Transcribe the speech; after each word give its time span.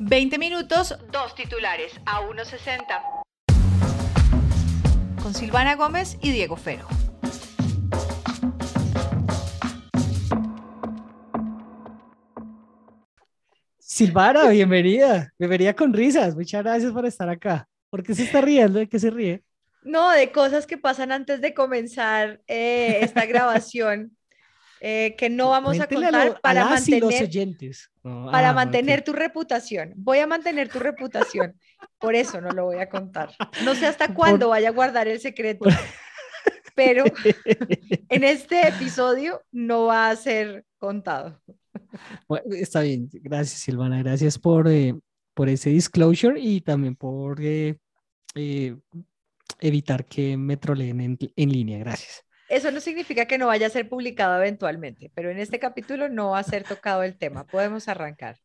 20 0.00 0.38
minutos, 0.38 0.96
dos 1.10 1.34
titulares 1.34 1.92
a 2.06 2.20
1.60. 2.22 3.24
Con 5.20 5.34
Silvana 5.34 5.74
Gómez 5.74 6.16
y 6.22 6.30
Diego 6.30 6.56
Fero. 6.56 6.86
Silvana, 13.78 14.48
bienvenida. 14.48 15.32
Bienvenida 15.36 15.74
con 15.74 15.92
risas. 15.92 16.36
Muchas 16.36 16.62
gracias 16.62 16.92
por 16.92 17.04
estar 17.04 17.28
acá. 17.28 17.68
¿Por 17.90 18.04
qué 18.04 18.14
se 18.14 18.22
está 18.22 18.40
riendo? 18.40 18.78
¿De 18.78 18.88
qué 18.88 19.00
se 19.00 19.10
ríe? 19.10 19.42
No, 19.82 20.10
de 20.12 20.30
cosas 20.30 20.66
que 20.66 20.78
pasan 20.78 21.10
antes 21.10 21.40
de 21.40 21.54
comenzar 21.54 22.40
eh, 22.46 22.98
esta 23.00 23.26
grabación. 23.26 24.16
Eh, 24.80 25.16
que 25.18 25.28
no 25.28 25.50
vamos 25.50 25.80
a 25.80 25.88
contar 25.88 26.40
para 26.40 26.64
mantener, 26.64 27.02
los 27.02 27.20
oyentes. 27.20 27.90
para 28.02 28.50
ah, 28.50 28.54
mantener 28.54 29.02
tu 29.02 29.12
reputación. 29.12 29.92
Voy 29.96 30.18
a 30.18 30.26
mantener 30.26 30.68
tu 30.68 30.78
reputación. 30.78 31.58
Por 31.98 32.14
eso 32.14 32.40
no 32.40 32.50
lo 32.50 32.66
voy 32.66 32.78
a 32.78 32.88
contar. 32.88 33.34
No 33.64 33.74
sé 33.74 33.86
hasta 33.86 34.14
cuándo 34.14 34.50
vaya 34.50 34.68
a 34.68 34.72
guardar 34.72 35.08
el 35.08 35.20
secreto. 35.20 35.68
Pero 36.74 37.04
en 38.08 38.24
este 38.24 38.68
episodio 38.68 39.42
no 39.50 39.86
va 39.86 40.10
a 40.10 40.16
ser 40.16 40.64
contado. 40.78 41.40
está 42.52 42.82
bien. 42.82 43.08
Gracias, 43.12 43.60
Silvana. 43.60 44.00
Gracias 44.02 44.38
por, 44.38 44.68
eh, 44.68 44.94
por 45.34 45.48
ese 45.48 45.70
disclosure 45.70 46.38
y 46.38 46.60
también 46.60 46.94
por 46.94 47.40
eh, 47.42 47.76
evitar 49.60 50.04
que 50.04 50.36
me 50.36 50.56
troleen 50.56 51.00
en, 51.00 51.18
en 51.34 51.52
línea. 51.52 51.78
Gracias. 51.78 52.27
Eso 52.48 52.70
no 52.70 52.80
significa 52.80 53.26
que 53.26 53.38
no 53.38 53.46
vaya 53.46 53.66
a 53.66 53.70
ser 53.70 53.88
publicado 53.88 54.36
eventualmente, 54.36 55.10
pero 55.14 55.30
en 55.30 55.38
este 55.38 55.58
capítulo 55.58 56.08
no 56.08 56.30
va 56.30 56.38
a 56.38 56.44
ser 56.44 56.64
tocado 56.64 57.02
el 57.02 57.16
tema. 57.16 57.44
Podemos 57.44 57.88
arrancar. 57.88 58.38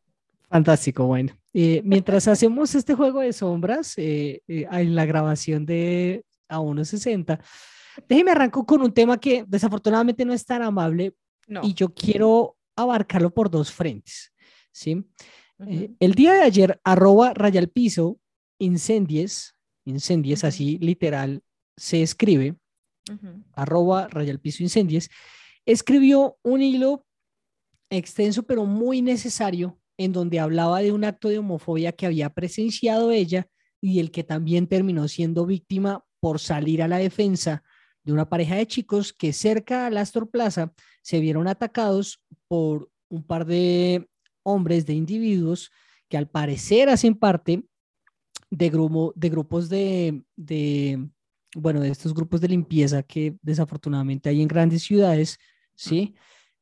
Fantástico, 0.50 1.06
bueno. 1.06 1.34
Eh, 1.54 1.82
mientras 1.84 2.28
hacemos 2.28 2.76
este 2.76 2.94
juego 2.96 3.22
de 3.22 3.34
sombras 3.34 3.98
eh, 3.98 4.42
eh, 4.48 4.68
en 4.72 4.96
la 4.96 5.06
grabación 5.06 5.66
de 5.66 6.26
a 6.48 6.60
1.60, 6.60 7.40
déjeme 8.08 8.32
arranco 8.32 8.66
con 8.66 8.82
un 8.82 8.94
tema 8.94 9.20
que 9.20 9.46
desafortunadamente 9.48 10.26
no 10.26 10.34
es 10.34 10.46
tan 10.46 10.62
amable 10.62 11.14
y 11.64 11.74
yo 11.74 11.94
quiero 11.94 12.58
abarcarlo 12.76 13.34
por 13.34 13.50
dos 13.50 13.72
frentes. 13.72 14.32
¿sí? 14.72 15.04
el 16.00 16.14
día 16.14 16.34
de 16.34 16.42
ayer, 16.42 16.80
arroba 16.84 17.34
rayal 17.34 17.70
piso, 17.70 18.20
incendies, 18.60 19.56
incendies, 19.86 20.44
así 20.44 20.78
literal 20.80 21.42
se 21.78 22.02
escribe, 22.02 22.56
arroba 23.54 24.08
rayal 24.08 24.40
piso 24.40 24.64
incendies, 24.64 25.10
escribió 25.66 26.38
un 26.44 26.62
hilo 26.62 27.06
extenso 27.90 28.44
pero 28.44 28.66
muy 28.66 29.02
necesario 29.02 29.80
en 29.98 30.12
donde 30.14 30.40
hablaba 30.40 30.82
de 30.82 30.92
un 30.92 31.04
acto 31.04 31.30
de 31.30 31.38
homofobia 31.38 31.92
que 31.92 32.06
había 32.06 32.30
presenciado 32.32 33.12
ella 33.12 33.48
y 33.82 34.00
el 34.00 34.12
que 34.12 34.24
también 34.24 34.68
terminó 34.68 35.08
siendo 35.08 35.46
víctima 35.46 36.04
por 36.20 36.40
salir 36.40 36.82
a 36.82 36.88
la 36.88 36.98
defensa 36.98 37.64
de 38.04 38.14
una 38.14 38.30
pareja 38.30 38.56
de 38.56 38.68
chicos 38.68 39.14
que 39.14 39.34
cerca 39.34 39.88
a 39.88 40.00
Astor 40.00 40.30
Plaza 40.30 40.74
se 41.02 41.20
vieron 41.20 41.48
atacados 41.48 42.22
por 42.48 42.90
un 43.10 43.24
par 43.24 43.46
de 43.46 44.10
hombres, 44.44 44.86
de 44.86 44.94
individuos 44.94 45.72
que 46.10 46.18
al 46.18 46.30
parecer 46.30 46.90
hacen 46.90 47.16
parte 47.16 47.64
de, 48.50 48.70
de 49.16 49.30
grupos 49.30 49.70
de, 49.70 50.24
bueno, 51.56 51.82
de 51.82 51.90
estos 51.90 52.14
grupos 52.14 52.42
de 52.42 52.50
limpieza 52.50 53.04
que 53.04 53.36
desafortunadamente 53.42 54.30
hay 54.30 54.42
en 54.42 54.48
grandes 54.48 54.84
ciudades, 54.84 55.38
¿sí? 55.76 56.16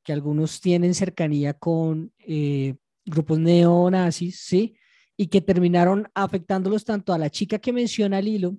Que 0.04 0.14
algunos 0.14 0.60
tienen 0.60 0.94
cercanía 0.94 1.54
con 1.54 2.12
eh, 2.20 2.76
grupos 3.06 3.40
neonazis, 3.40 4.40
¿sí? 4.40 4.76
Y 5.18 5.28
que 5.28 5.42
terminaron 5.42 6.10
afectándolos 6.14 6.84
tanto 6.84 7.14
a 7.14 7.18
la 7.18 7.30
chica 7.30 7.60
que 7.60 7.74
menciona 7.74 8.22
Lilo 8.22 8.58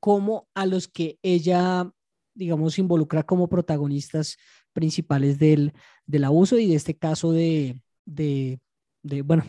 como 0.00 0.48
a 0.54 0.66
los 0.66 0.88
que 0.88 1.18
ella, 1.22 1.90
digamos, 2.34 2.78
involucra 2.78 3.22
como 3.22 3.48
protagonistas 3.48 4.36
principales 4.72 5.38
del, 5.38 5.72
del 6.06 6.24
abuso 6.24 6.58
y 6.58 6.68
de 6.68 6.74
este 6.74 6.96
caso 6.96 7.32
de, 7.32 7.80
de, 8.04 8.58
de 9.02 9.22
bueno, 9.22 9.44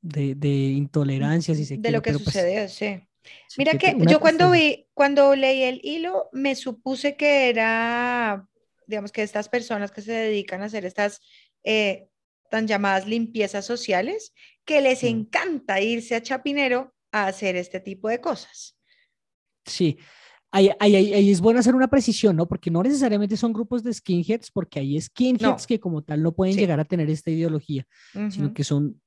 de, 0.00 0.34
de, 0.34 0.48
intolerancia, 0.48 1.54
si 1.54 1.64
se 1.64 1.78
De 1.78 1.90
lo 1.90 2.02
que 2.02 2.12
pues 2.12 2.24
sucede, 2.24 2.68
sí. 3.48 3.56
Mira 3.58 3.78
que, 3.78 3.96
yo 4.08 4.20
cuando 4.20 4.50
vi, 4.50 4.86
cuando 4.94 5.34
leí 5.34 5.62
el 5.62 5.80
hilo, 5.82 6.28
me 6.32 6.54
supuse 6.54 7.16
que 7.16 7.48
era, 7.48 8.46
digamos 8.86 9.12
que 9.12 9.22
estas 9.22 9.48
personas 9.48 9.90
que 9.90 10.02
se 10.02 10.12
dedican 10.12 10.62
a 10.62 10.66
hacer 10.66 10.84
estas 10.84 11.20
eh, 11.64 12.08
tan 12.50 12.66
llamadas 12.66 13.06
limpiezas 13.06 13.64
sociales, 13.64 14.32
que 14.64 14.80
les 14.80 15.02
mm. 15.02 15.06
encanta 15.06 15.80
irse 15.80 16.14
a 16.14 16.22
Chapinero 16.22 16.94
a 17.12 17.26
hacer 17.26 17.56
este 17.56 17.80
tipo 17.80 18.08
de 18.08 18.20
cosas. 18.20 18.76
Sí, 19.64 19.98
ahí, 20.50 20.70
ahí, 20.78 21.30
es 21.30 21.40
bueno 21.40 21.60
hacer 21.60 21.74
una 21.74 21.88
precisión, 21.88 22.36
¿no? 22.36 22.46
Porque 22.46 22.70
no 22.70 22.82
necesariamente 22.82 23.36
son 23.36 23.52
grupos 23.52 23.82
de 23.82 23.92
skinheads, 23.92 24.50
porque 24.50 24.80
hay 24.80 25.00
skinheads 25.00 25.66
que 25.66 25.80
como 25.80 26.02
tal 26.02 26.22
no 26.22 26.32
pueden 26.32 26.56
llegar 26.56 26.80
a 26.80 26.84
tener 26.84 27.10
esta 27.10 27.30
ideología, 27.30 27.86
sino 28.30 28.54
que 28.54 28.64
son, 28.64 29.00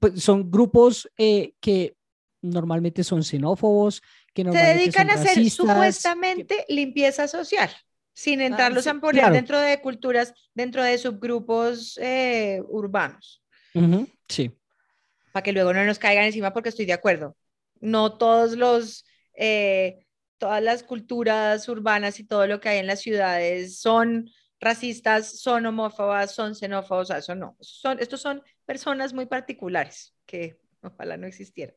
pues, 0.00 0.22
son 0.22 0.50
grupos 0.50 1.08
eh, 1.18 1.52
que 1.60 1.96
normalmente 2.42 3.04
son 3.04 3.22
xenófobos, 3.22 4.02
que 4.34 4.44
se 4.44 4.50
dedican 4.50 5.10
a 5.10 5.14
hacer 5.14 5.50
supuestamente 5.50 6.64
limpieza 6.68 7.28
social, 7.28 7.70
sin 8.12 8.40
ah, 8.40 8.46
entrarlos 8.46 8.86
a 8.86 8.94
poner 8.94 9.32
dentro 9.32 9.58
de 9.58 9.80
culturas, 9.80 10.34
dentro 10.54 10.82
de 10.82 10.98
subgrupos 10.98 11.98
eh, 12.00 12.62
urbanos. 12.68 13.42
sí. 14.28 14.50
Para 15.32 15.42
que 15.42 15.52
luego 15.52 15.74
no 15.74 15.84
nos 15.84 15.98
caigan 15.98 16.24
encima 16.24 16.52
porque 16.52 16.70
estoy 16.70 16.86
de 16.86 16.94
acuerdo. 16.94 17.36
No 17.80 18.16
todos 18.16 18.56
los, 18.56 19.04
eh, 19.34 20.06
todas 20.38 20.62
las 20.62 20.82
culturas 20.82 21.68
urbanas 21.68 22.18
y 22.18 22.24
todo 22.24 22.46
lo 22.46 22.60
que 22.60 22.70
hay 22.70 22.78
en 22.78 22.86
las 22.86 23.00
ciudades 23.00 23.78
son 23.78 24.30
racistas, 24.60 25.38
son 25.40 25.66
homófobas, 25.66 26.34
son 26.34 26.54
xenófobos, 26.54 27.10
eso 27.10 27.34
no. 27.34 27.56
Son, 27.60 27.98
estos 28.00 28.20
son 28.20 28.42
personas 28.64 29.12
muy 29.12 29.26
particulares 29.26 30.14
que 30.26 30.58
ojalá 30.82 31.16
no 31.16 31.26
existieran. 31.26 31.76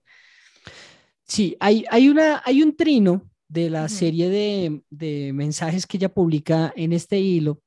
Sí, 1.32 1.56
hay, 1.62 1.86
hay, 1.90 2.10
una, 2.10 2.42
hay 2.44 2.62
un 2.62 2.76
trino 2.76 3.32
de 3.48 3.70
la 3.70 3.88
serie 3.88 4.30
de, 4.30 4.82
de, 4.90 5.32
mensajes 5.32 5.88
que 5.88 5.96
ella 5.96 6.10
publica 6.10 6.74
en 6.76 6.92
este 6.92 7.20
hilo, 7.20 7.62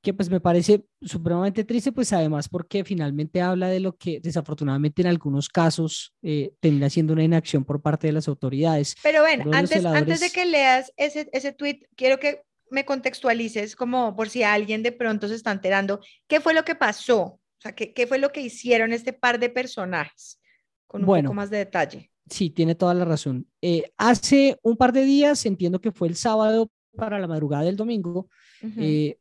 que 0.00 0.14
pues 0.14 0.30
me 0.30 0.38
parece 0.38 0.84
supremamente 1.00 1.64
triste, 1.64 1.90
pues 1.90 2.12
además 2.12 2.48
porque 2.48 2.84
finalmente 2.84 3.42
habla 3.42 3.66
de 3.66 3.80
lo 3.80 3.96
que 3.96 4.20
desafortunadamente 4.20 5.02
en 5.02 5.08
algunos 5.08 5.48
casos 5.48 6.14
eh, 6.22 6.52
termina 6.60 6.88
siendo 6.88 7.12
una 7.12 7.24
inacción 7.24 7.64
por 7.64 7.82
parte 7.82 8.06
de 8.06 8.12
las 8.12 8.28
autoridades. 8.28 8.94
Pero 9.02 9.22
bueno, 9.22 9.50
antes, 9.52 9.84
antes 9.84 10.20
de 10.20 10.30
que 10.30 10.44
leas 10.44 10.92
ese, 10.96 11.28
ese 11.32 11.50
tweet, 11.50 11.80
quiero 11.96 12.20
que 12.20 12.42
me 12.70 12.84
contextualices 12.84 13.74
como 13.74 14.14
por 14.14 14.28
si 14.28 14.44
alguien 14.44 14.84
de 14.84 14.92
pronto 14.92 15.26
se 15.26 15.34
está 15.34 15.50
enterando, 15.50 15.98
¿qué 16.28 16.40
fue 16.40 16.54
lo 16.54 16.64
que 16.64 16.76
pasó? 16.76 17.20
O 17.22 17.40
sea, 17.58 17.74
¿qué, 17.74 17.92
qué 17.92 18.06
fue 18.06 18.18
lo 18.18 18.30
que 18.30 18.42
hicieron 18.42 18.92
este 18.92 19.12
par 19.12 19.40
de 19.40 19.50
personajes? 19.50 20.38
Con 20.86 21.02
un 21.02 21.22
poco 21.22 21.34
más 21.34 21.50
de 21.50 21.58
detalle. 21.58 22.11
Sí, 22.28 22.50
tiene 22.50 22.74
toda 22.74 22.94
la 22.94 23.04
razón. 23.04 23.46
Eh, 23.60 23.92
hace 23.96 24.58
un 24.62 24.76
par 24.76 24.92
de 24.92 25.04
días, 25.04 25.44
entiendo 25.46 25.80
que 25.80 25.92
fue 25.92 26.08
el 26.08 26.16
sábado 26.16 26.70
para 26.96 27.18
la 27.18 27.26
madrugada 27.26 27.64
del 27.64 27.76
domingo, 27.76 28.28
eh, 28.76 29.18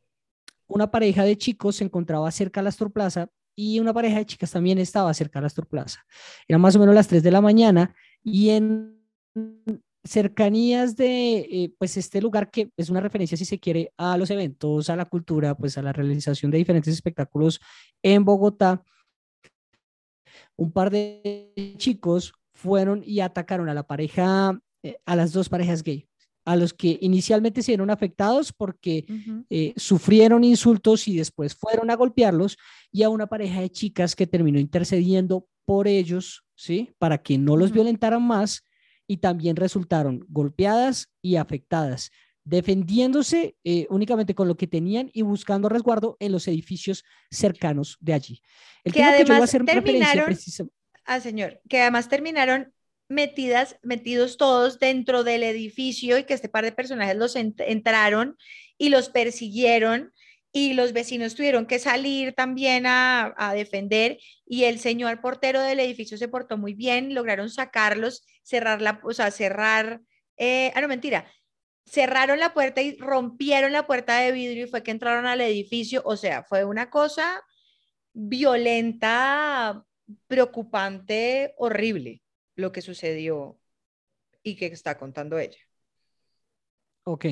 una 0.68 0.92
pareja 0.92 1.24
de 1.24 1.38
chicos 1.38 1.78
se 1.78 1.84
encontraba 1.84 2.30
cerca 2.32 2.60
de 2.60 2.64
la 2.64 2.70
Astor 2.70 2.92
Plaza 2.92 3.30
y 3.56 3.80
una 3.80 3.94
pareja 3.94 4.18
de 4.18 4.26
chicas 4.26 4.52
también 4.52 4.78
estaba 4.78 5.14
cerca 5.14 5.40
de 5.40 5.42
la 5.42 5.48
Astor 5.48 5.68
Plaza. 5.68 6.06
Eran 6.48 6.62
más 6.62 6.76
o 6.76 6.80
menos 6.80 6.96
las 6.96 7.08
3 7.08 7.24
de 7.24 7.32
la 7.32 7.42
mañana 7.42 7.94
y 8.24 8.50
en 8.50 9.02
cercanías 10.04 10.96
de 10.96 11.38
eh, 11.40 11.74
pues 11.78 11.96
este 11.98 12.22
lugar 12.22 12.50
que 12.50 12.72
es 12.76 12.90
una 12.90 13.02
referencia 13.02 13.38
si 13.38 13.46
se 13.46 13.60
quiere 13.60 13.94
a 13.98 14.18
los 14.18 14.30
eventos, 14.32 14.90
a 14.90 14.96
la 14.96 15.06
cultura, 15.06 15.56
pues 15.56 15.78
a 15.78 15.82
la 15.82 15.94
realización 15.94 16.52
de 16.52 16.58
diferentes 16.58 16.94
espectáculos 16.94 17.60
en 18.02 18.26
Bogotá. 18.26 18.84
Un 20.56 20.72
par 20.72 20.90
de 20.90 21.54
chicos 21.78 22.34
fueron 22.62 23.02
y 23.06 23.20
atacaron 23.20 23.70
a 23.70 23.74
la 23.74 23.84
pareja, 23.84 24.60
eh, 24.84 24.98
a 25.06 25.16
las 25.16 25.34
dos 25.34 25.50
parejas 25.50 25.84
gay, 25.84 26.08
a 26.46 26.56
los 26.56 26.74
que 26.74 26.98
inicialmente 27.02 27.62
se 27.62 27.72
vieron 27.72 27.90
afectados 27.90 28.54
porque 28.54 29.06
eh, 29.50 29.74
sufrieron 29.76 30.44
insultos 30.44 31.08
y 31.08 31.18
después 31.18 31.56
fueron 31.56 31.90
a 31.90 31.96
golpearlos, 31.96 32.58
y 32.92 33.04
a 33.04 33.10
una 33.10 33.28
pareja 33.28 33.62
de 33.62 33.70
chicas 33.70 34.16
que 34.16 34.28
terminó 34.28 34.60
intercediendo 34.60 35.48
por 35.66 35.88
ellos, 35.88 36.44
¿sí? 36.56 36.92
Para 37.00 37.18
que 37.18 37.38
no 37.38 37.58
los 37.58 37.72
violentaran 37.72 38.22
más 38.22 38.64
y 39.08 39.18
también 39.18 39.56
resultaron 39.56 40.26
golpeadas 40.30 41.10
y 41.22 41.36
afectadas 41.36 42.12
defendiéndose 42.44 43.56
eh, 43.64 43.86
únicamente 43.90 44.34
con 44.34 44.48
lo 44.48 44.58
que 44.58 44.68
tenían 44.68 45.10
y 45.14 45.22
buscando 45.22 45.70
resguardo 45.70 46.18
en 46.20 46.32
los 46.32 46.48
edificios 46.48 47.04
cercanos 47.30 47.98
de 48.00 48.14
allí. 48.14 48.42
El 48.84 48.94
que 48.94 49.04
además 49.04 49.22
que 49.22 49.28
yo 49.28 49.34
voy 49.34 49.42
a 49.42 49.44
hacer 49.46 49.66
terminaron, 49.66 50.38
Ah, 51.06 51.20
señor, 51.20 51.62
que 51.70 51.82
además 51.82 52.10
terminaron 52.10 52.74
metidas, 53.08 53.78
metidos 53.84 54.38
todos 54.38 54.80
dentro 54.80 55.24
del 55.24 55.44
edificio 55.44 56.18
y 56.18 56.24
que 56.24 56.34
este 56.34 56.50
par 56.50 56.64
de 56.64 56.72
personajes 56.72 57.16
los 57.18 57.36
entraron 57.36 58.38
y 58.78 58.90
los 58.90 59.10
persiguieron 59.10 60.14
y 60.54 60.74
los 60.74 60.94
vecinos 60.94 61.36
tuvieron 61.36 61.66
que 61.66 61.80
salir 61.80 62.34
también 62.34 62.86
a, 62.86 63.34
a, 63.38 63.54
defender 63.54 64.20
y 64.46 64.66
el 64.66 64.80
señor 64.80 65.22
portero 65.22 65.62
del 65.62 65.80
edificio 65.80 66.18
se 66.18 66.28
portó 66.28 66.58
muy 66.58 66.74
bien, 66.74 67.14
lograron 67.14 67.50
sacarlos, 67.50 68.26
cerrar 68.44 68.82
la, 68.82 69.00
o 69.04 69.14
sea, 69.14 69.32
cerrar, 69.32 70.02
eh, 70.38 70.72
ah, 70.76 70.82
no, 70.82 70.88
mentira, 70.88 71.32
cerraron 71.86 72.40
la 72.40 72.54
puerta 72.54 72.82
y 72.82 72.98
rompieron 72.98 73.72
la 73.72 73.88
puerta 73.88 74.20
de 74.20 74.32
vidrio 74.32 74.66
y 74.66 74.70
fue 74.70 74.84
que 74.84 74.92
entraron 74.92 75.26
al 75.26 75.42
edificio, 75.42 76.02
o 76.06 76.18
sea, 76.18 76.44
fue 76.44 76.66
una 76.66 76.90
cosa 76.90 77.44
violenta, 78.14 79.86
preocupante, 80.28 81.54
horrible 81.58 82.22
lo 82.56 82.72
que 82.72 82.82
sucedió 82.82 83.60
y 84.44 84.56
que 84.56 84.68
está 84.68 84.98
contando 84.98 85.38
ella. 85.40 85.60
Ok. 87.04 87.26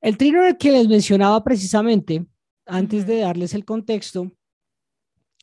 El 0.00 0.16
trino 0.16 0.40
que 0.58 0.70
les 0.70 0.88
mencionaba 0.88 1.42
precisamente, 1.42 2.26
antes 2.66 3.06
de 3.06 3.20
darles 3.20 3.54
el 3.54 3.64
contexto, 3.64 4.30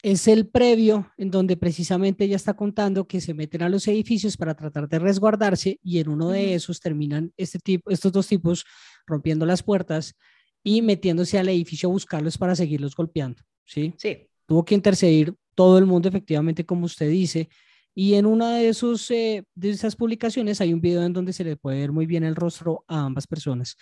es 0.03 0.27
el 0.27 0.47
previo 0.47 1.11
en 1.17 1.31
donde 1.31 1.55
precisamente 1.55 2.25
ella 2.25 2.35
está 2.35 2.53
contando 2.53 3.07
que 3.07 3.21
se 3.21 3.33
meten 3.33 3.63
a 3.63 3.69
los 3.69 3.87
edificios 3.87 4.35
para 4.35 4.53
tratar 4.53 4.89
de 4.89 4.99
resguardarse 4.99 5.79
y 5.81 5.99
en 5.99 6.09
uno 6.09 6.29
de 6.29 6.55
esos 6.55 6.81
terminan 6.81 7.33
este 7.37 7.57
tipo, 7.57 7.89
estos 7.89 8.11
dos 8.11 8.27
tipos 8.27 8.65
rompiendo 9.07 9.45
las 9.45 9.63
puertas 9.63 10.15
y 10.61 10.81
metiéndose 10.81 11.39
al 11.39 11.47
edificio 11.47 11.87
a 11.87 11.91
buscarlos 11.93 12.37
para 12.37 12.55
seguirlos 12.55 12.95
golpeando. 12.95 13.41
¿sí? 13.65 13.93
Sí. 13.97 14.27
Tuvo 14.45 14.65
que 14.65 14.75
interceder 14.75 15.33
todo 15.55 15.77
el 15.77 15.85
mundo, 15.85 16.09
efectivamente, 16.09 16.65
como 16.65 16.85
usted 16.85 17.09
dice. 17.09 17.49
Y 17.95 18.15
en 18.15 18.25
una 18.25 18.57
de, 18.57 18.69
esos, 18.69 19.09
eh, 19.11 19.45
de 19.55 19.69
esas 19.69 19.95
publicaciones 19.95 20.61
hay 20.61 20.73
un 20.73 20.81
video 20.81 21.03
en 21.03 21.13
donde 21.13 21.33
se 21.33 21.43
le 21.43 21.57
puede 21.57 21.79
ver 21.79 21.91
muy 21.91 22.05
bien 22.05 22.23
el 22.23 22.35
rostro 22.35 22.83
a 22.87 23.05
ambas 23.05 23.27
personas. 23.27 23.77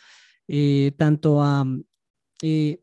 Eh, 0.47 0.91
tanto 0.97 1.41
a 1.41 1.65
eh, 2.41 2.81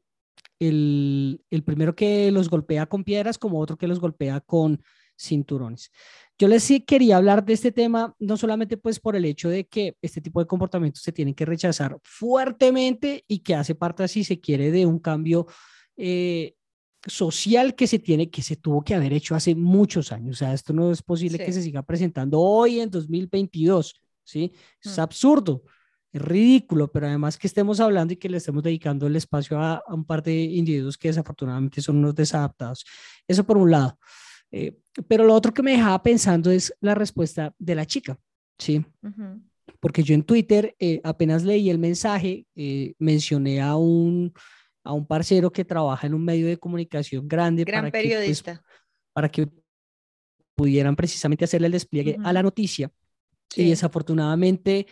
el, 0.58 1.44
el, 1.50 1.62
primero 1.64 1.94
que 1.94 2.30
los 2.30 2.48
golpea 2.48 2.86
con 2.86 3.04
piedras 3.04 3.36
como 3.36 3.60
otro 3.60 3.76
que 3.76 3.88
los 3.88 4.00
golpea 4.00 4.40
con 4.40 4.82
cinturones. 5.18 5.90
Yo 6.38 6.46
les 6.46 6.68
quería 6.86 7.16
hablar 7.16 7.44
de 7.44 7.52
este 7.52 7.72
tema, 7.72 8.14
no 8.20 8.36
solamente 8.36 8.76
pues 8.76 9.00
por 9.00 9.16
el 9.16 9.24
hecho 9.24 9.48
de 9.48 9.66
que 9.66 9.96
este 10.00 10.20
tipo 10.20 10.40
de 10.40 10.46
comportamientos 10.46 11.02
se 11.02 11.12
tienen 11.12 11.34
que 11.34 11.44
rechazar 11.44 11.98
fuertemente 12.04 13.24
y 13.26 13.40
que 13.40 13.56
hace 13.56 13.74
parte, 13.74 14.04
así 14.04 14.22
se 14.22 14.38
quiere, 14.38 14.70
de 14.70 14.86
un 14.86 15.00
cambio 15.00 15.46
eh, 15.96 16.54
social 17.08 17.74
que 17.74 17.86
se 17.86 17.98
tiene, 17.98 18.30
que 18.30 18.42
se 18.42 18.56
tuvo 18.56 18.82
que 18.82 18.94
haber 18.94 19.12
hecho 19.12 19.34
hace 19.34 19.54
muchos 19.54 20.12
años. 20.12 20.36
O 20.36 20.38
sea, 20.38 20.52
esto 20.52 20.72
no 20.72 20.92
es 20.92 21.02
posible 21.02 21.38
sí. 21.38 21.44
que 21.44 21.52
se 21.52 21.62
siga 21.62 21.82
presentando 21.82 22.40
hoy 22.40 22.80
en 22.80 22.90
2022, 22.90 23.94
¿sí? 24.24 24.52
Es 24.82 24.96
mm. 24.96 25.00
absurdo 25.00 25.62
es 26.12 26.22
ridículo, 26.22 26.90
pero 26.90 27.06
además 27.06 27.36
que 27.36 27.46
estemos 27.46 27.80
hablando 27.80 28.14
y 28.14 28.16
que 28.16 28.28
le 28.28 28.38
estemos 28.38 28.62
dedicando 28.62 29.06
el 29.06 29.16
espacio 29.16 29.58
a, 29.58 29.82
a 29.86 29.94
un 29.94 30.04
par 30.04 30.22
de 30.22 30.34
individuos 30.34 30.96
que 30.96 31.08
desafortunadamente 31.08 31.82
son 31.82 31.96
unos 31.98 32.14
desadaptados. 32.14 32.84
Eso 33.26 33.44
por 33.44 33.58
un 33.58 33.70
lado. 33.70 33.98
Eh, 34.50 34.78
pero 35.06 35.24
lo 35.24 35.34
otro 35.34 35.52
que 35.52 35.62
me 35.62 35.72
dejaba 35.72 36.02
pensando 36.02 36.50
es 36.50 36.74
la 36.80 36.94
respuesta 36.94 37.54
de 37.58 37.74
la 37.74 37.84
chica, 37.84 38.18
¿sí? 38.58 38.78
Uh 39.02 39.08
-huh. 39.08 39.42
Porque 39.80 40.02
yo 40.02 40.14
en 40.14 40.22
Twitter 40.22 40.74
eh, 40.78 41.00
apenas 41.04 41.44
leí 41.44 41.68
el 41.68 41.78
mensaje, 41.78 42.46
eh, 42.56 42.94
mencioné 42.98 43.60
a 43.60 43.76
un, 43.76 44.32
a 44.88 44.92
un 44.94 45.06
parcero 45.06 45.52
que 45.52 45.66
trabaja 45.66 46.06
en 46.06 46.14
un 46.14 46.24
medio 46.24 46.46
de 46.46 46.56
comunicación 46.56 47.28
grande. 47.28 47.64
Gran 47.64 47.82
para 47.82 47.92
periodista. 47.92 48.54
Que, 48.54 48.60
pues, 48.60 48.72
para 49.12 49.28
que 49.28 49.48
pudieran 50.54 50.96
precisamente 50.96 51.44
hacerle 51.44 51.66
el 51.66 51.72
despliegue 51.72 52.16
uh 52.18 52.22
-huh. 52.22 52.28
a 52.28 52.32
la 52.32 52.42
noticia. 52.42 52.90
Sí. 53.50 53.62
Y 53.62 53.68
desafortunadamente 53.70 54.86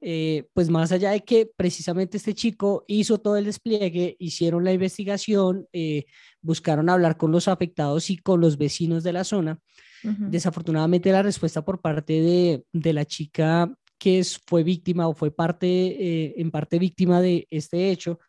eh, 0.00 0.44
pues 0.54 0.68
más 0.68 0.92
allá 0.92 1.10
de 1.10 1.24
que 1.24 1.50
precisamente 1.56 2.18
este 2.18 2.32
chico 2.32 2.84
hizo 2.86 3.18
todo 3.18 3.36
el 3.36 3.46
despliegue, 3.46 4.16
hicieron 4.20 4.62
la 4.64 4.72
investigación, 4.72 5.66
eh, 5.72 6.04
buscaron 6.40 6.88
hablar 6.88 7.16
con 7.16 7.32
los 7.32 7.48
afectados 7.48 8.10
y 8.10 8.18
con 8.18 8.40
los 8.40 8.56
vecinos 8.56 9.02
de 9.02 9.12
la 9.12 9.24
zona. 9.24 9.58
Uh 10.04 10.08
-huh. 10.08 10.30
Desafortunadamente 10.30 11.10
la 11.10 11.22
respuesta 11.22 11.64
por 11.64 11.80
parte 11.80 12.12
de, 12.20 12.62
de 12.72 12.92
la 12.92 13.04
chica 13.04 13.74
que 13.98 14.20
es, 14.20 14.38
fue 14.46 14.62
víctima 14.62 15.08
o 15.08 15.14
fue 15.14 15.30
parte, 15.32 15.66
eh, 15.66 16.34
en 16.36 16.50
parte 16.50 16.78
víctima 16.78 17.20
de 17.20 17.46
este 17.50 17.90
hecho, 17.90 18.20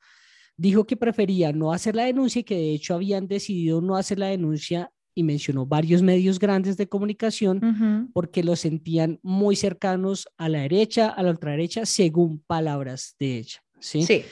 dijo 0.60 0.86
que 0.86 0.98
prefería 0.98 1.54
no 1.54 1.72
hacer 1.72 1.96
la 1.96 2.04
denuncia 2.04 2.42
y 2.42 2.44
que 2.44 2.56
de 2.56 2.74
hecho 2.74 2.94
habían 2.94 3.28
decidido 3.28 3.80
no 3.80 3.96
hacer 3.96 4.20
la 4.20 4.28
denuncia 4.28 4.92
y 5.16 5.24
mencionó 5.24 5.66
varios 5.66 6.02
medios 6.02 6.38
grandes 6.38 6.76
de 6.76 6.88
comunicación 6.88 7.58
uh 7.64 7.68
-huh. 7.68 8.10
porque 8.14 8.44
los 8.44 8.60
sentían 8.60 9.20
muy 9.24 9.56
cercanos 9.56 10.28
a 10.38 10.50
la 10.50 10.60
derecha, 10.60 11.10
a 11.10 11.24
la 11.24 11.32
ultraderecha, 11.32 11.86
según 11.86 12.40
palabras 12.46 13.16
de 13.20 13.38
ella. 13.38 13.64
Sí. 13.80 14.04
sí. 14.04 14.26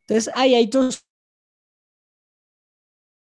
Entonces, 0.00 0.32
ahí 0.34 0.54
hay 0.54 0.66
dos 0.66 1.04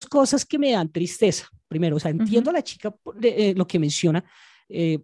cosas 0.09 0.45
que 0.45 0.59
me 0.59 0.71
dan 0.71 0.91
tristeza. 0.91 1.47
Primero, 1.67 1.95
o 1.95 1.99
sea, 1.99 2.11
entiendo 2.11 2.51
uh 2.51 2.53
-huh. 2.53 2.57
a 2.57 2.59
la 2.59 2.63
chica 2.63 2.95
eh, 3.21 3.53
lo 3.55 3.65
que 3.65 3.79
menciona, 3.79 4.23
eh, 4.69 4.99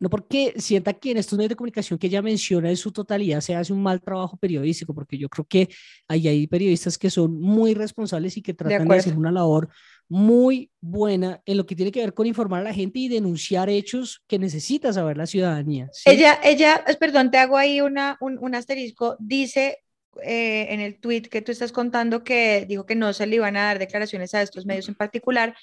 no 0.00 0.10
porque 0.10 0.54
sienta 0.56 0.92
que 0.92 1.12
en 1.12 1.18
estos 1.18 1.36
medios 1.38 1.50
de 1.50 1.56
comunicación 1.56 1.98
que 1.98 2.08
ella 2.08 2.22
menciona 2.22 2.70
en 2.70 2.76
su 2.76 2.92
totalidad 2.92 3.40
se 3.40 3.54
hace 3.54 3.72
un 3.72 3.82
mal 3.82 4.00
trabajo 4.00 4.36
periodístico, 4.36 4.94
porque 4.94 5.16
yo 5.18 5.28
creo 5.28 5.46
que 5.46 5.68
ahí 6.08 6.28
hay 6.28 6.46
periodistas 6.46 6.98
que 6.98 7.10
son 7.10 7.40
muy 7.40 7.74
responsables 7.74 8.36
y 8.36 8.42
que 8.42 8.54
tratan 8.54 8.86
de, 8.86 8.94
de 8.94 9.00
hacer 9.00 9.16
una 9.16 9.32
labor 9.32 9.68
muy 10.08 10.70
buena 10.80 11.40
en 11.46 11.56
lo 11.56 11.66
que 11.66 11.74
tiene 11.74 11.90
que 11.90 12.00
ver 12.00 12.14
con 12.14 12.26
informar 12.26 12.60
a 12.60 12.64
la 12.64 12.74
gente 12.74 12.98
y 12.98 13.08
denunciar 13.08 13.70
hechos 13.70 14.22
que 14.26 14.38
necesita 14.38 14.92
saber 14.92 15.16
la 15.16 15.26
ciudadanía. 15.26 15.88
¿sí? 15.92 16.10
Ella, 16.10 16.38
ella, 16.42 16.84
perdón, 17.00 17.30
te 17.30 17.38
hago 17.38 17.56
ahí 17.56 17.80
una, 17.80 18.18
un, 18.20 18.38
un 18.38 18.54
asterisco, 18.54 19.16
dice 19.18 19.78
eh, 20.22 20.66
en 20.70 20.80
el 20.80 21.00
tweet 21.00 21.22
que 21.22 21.42
tú 21.42 21.50
estás 21.50 21.72
contando 21.72 22.22
que 22.22 22.66
dijo 22.68 22.86
que 22.86 22.94
no 22.94 23.12
se 23.12 23.26
le 23.26 23.36
iban 23.36 23.56
a 23.56 23.64
dar 23.64 23.78
declaraciones 23.78 24.34
a 24.34 24.42
estos 24.42 24.64
medios 24.66 24.88
en 24.88 24.94
particular 24.94 25.56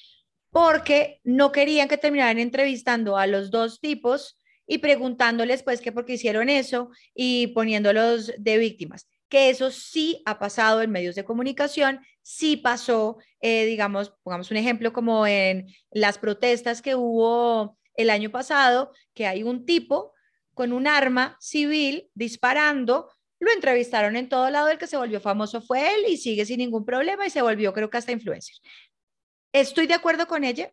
porque 0.51 1.19
no 1.23 1.51
querían 1.51 1.87
que 1.87 1.97
terminaran 1.97 2.39
entrevistando 2.39 3.17
a 3.17 3.27
los 3.27 3.49
dos 3.51 3.79
tipos 3.79 4.37
y 4.67 4.77
preguntándoles 4.77 5.63
pues 5.63 5.81
que 5.81 5.91
por 5.91 6.05
qué 6.05 6.13
hicieron 6.13 6.49
eso 6.49 6.91
y 7.15 7.47
poniéndolos 7.47 8.31
de 8.37 8.57
víctimas 8.57 9.07
que 9.31 9.49
eso 9.49 9.71
sí 9.71 10.21
ha 10.25 10.37
pasado 10.39 10.81
en 10.81 10.91
medios 10.91 11.15
de 11.15 11.23
comunicación, 11.23 12.01
sí 12.21 12.57
pasó, 12.57 13.17
eh, 13.39 13.65
digamos, 13.65 14.13
pongamos 14.23 14.51
un 14.51 14.57
ejemplo 14.57 14.91
como 14.91 15.25
en 15.25 15.73
las 15.89 16.17
protestas 16.17 16.81
que 16.81 16.95
hubo 16.95 17.77
el 17.95 18.09
año 18.09 18.29
pasado, 18.29 18.91
que 19.13 19.27
hay 19.27 19.43
un 19.43 19.65
tipo 19.65 20.11
con 20.53 20.73
un 20.73 20.85
arma 20.85 21.37
civil 21.39 22.09
disparando, 22.13 23.09
lo 23.39 23.51
entrevistaron 23.53 24.17
en 24.17 24.27
todo 24.27 24.49
lado, 24.49 24.67
el 24.67 24.77
que 24.77 24.85
se 24.85 24.97
volvió 24.97 25.21
famoso 25.21 25.61
fue 25.61 25.95
él 25.95 26.05
y 26.09 26.17
sigue 26.17 26.45
sin 26.45 26.57
ningún 26.57 26.83
problema 26.83 27.25
y 27.25 27.29
se 27.29 27.41
volvió 27.41 27.71
creo 27.71 27.89
que 27.89 27.97
hasta 27.97 28.11
influencer. 28.11 28.57
Estoy 29.53 29.87
de 29.87 29.93
acuerdo 29.93 30.27
con 30.27 30.43
ella 30.43 30.71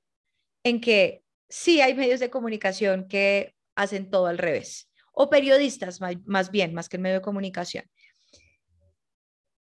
en 0.62 0.80
que 0.80 1.22
sí 1.48 1.80
hay 1.80 1.94
medios 1.94 2.20
de 2.20 2.30
comunicación 2.30 3.08
que 3.08 3.54
hacen 3.74 4.10
todo 4.10 4.26
al 4.26 4.38
revés, 4.38 4.90
o 5.12 5.30
periodistas 5.30 6.00
más 6.00 6.50
bien, 6.50 6.74
más 6.74 6.88
que 6.88 6.96
el 6.96 7.02
medio 7.02 7.16
de 7.16 7.22
comunicación. 7.22 7.84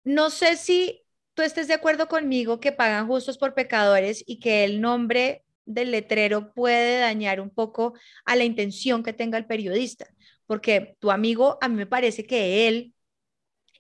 No 0.04 0.30
sé 0.30 0.56
si 0.58 1.04
tú 1.34 1.42
estés 1.42 1.68
de 1.68 1.74
acuerdo 1.74 2.08
conmigo 2.08 2.60
que 2.60 2.72
pagan 2.72 3.08
justos 3.08 3.38
por 3.38 3.54
pecadores 3.54 4.24
y 4.26 4.40
que 4.40 4.64
el 4.64 4.82
nombre 4.82 5.44
del 5.66 5.92
letrero 5.92 6.54
puede 6.54 7.00
dañar 7.00 7.42
un 7.42 7.50
poco 7.50 7.94
a 8.24 8.36
la 8.36 8.44
intención 8.44 9.04
que 9.04 9.14
tenga 9.14 9.38
el 9.38 9.48
periodista, 9.48 10.08
porque 10.46 10.96
tu 11.00 11.12
amigo, 11.12 11.58
a 11.62 11.68
mí 11.68 11.76
me 11.76 11.88
parece 11.88 12.26
que 12.26 12.68
él 12.68 12.94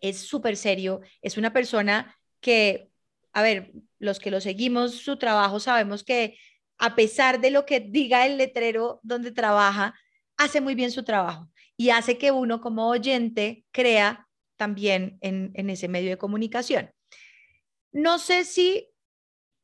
es 0.01 0.17
súper 0.17 0.58
serio, 0.58 1.01
es 1.22 1.38
una 1.38 1.53
persona 1.53 2.17
que, 2.39 2.89
a 3.36 3.42
ver, 3.42 3.74
los 4.00 4.20
que 4.20 4.32
lo 4.32 4.39
seguimos, 4.39 4.96
su 4.96 5.18
trabajo, 5.18 5.60
sabemos 5.60 6.06
que 6.06 6.38
a 6.77 6.96
pesar 6.96 7.42
de 7.42 7.51
lo 7.51 7.65
que 7.65 7.82
diga 7.82 8.25
el 8.25 8.38
letrero 8.38 9.01
donde 9.04 9.34
trabaja, 9.34 9.94
hace 10.38 10.62
muy 10.62 10.74
bien 10.74 10.89
su 10.89 11.04
trabajo 11.04 11.51
y 11.75 11.89
hace 11.89 12.18
que 12.18 12.32
uno 12.32 12.62
como 12.62 12.88
oyente 12.88 13.65
crea 13.72 14.25
también 14.56 15.18
en, 15.20 15.51
en 15.54 15.70
ese 15.70 15.89
medio 15.89 16.12
de 16.12 16.18
comunicación. 16.18 16.92
No 17.92 18.20
sé 18.20 18.46
si 18.46 18.88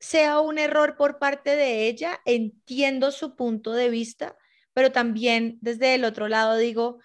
sea 0.02 0.42
un 0.42 0.58
error 0.58 0.98
por 0.98 1.18
parte 1.18 1.56
de 1.56 1.88
ella, 1.88 2.20
entiendo 2.26 3.12
su 3.12 3.38
punto 3.38 3.72
de 3.72 3.90
vista, 3.90 4.38
pero 4.74 4.92
también 4.92 5.60
desde 5.62 5.96
el 5.96 6.04
otro 6.04 6.28
lado 6.28 6.58
digo, 6.58 7.00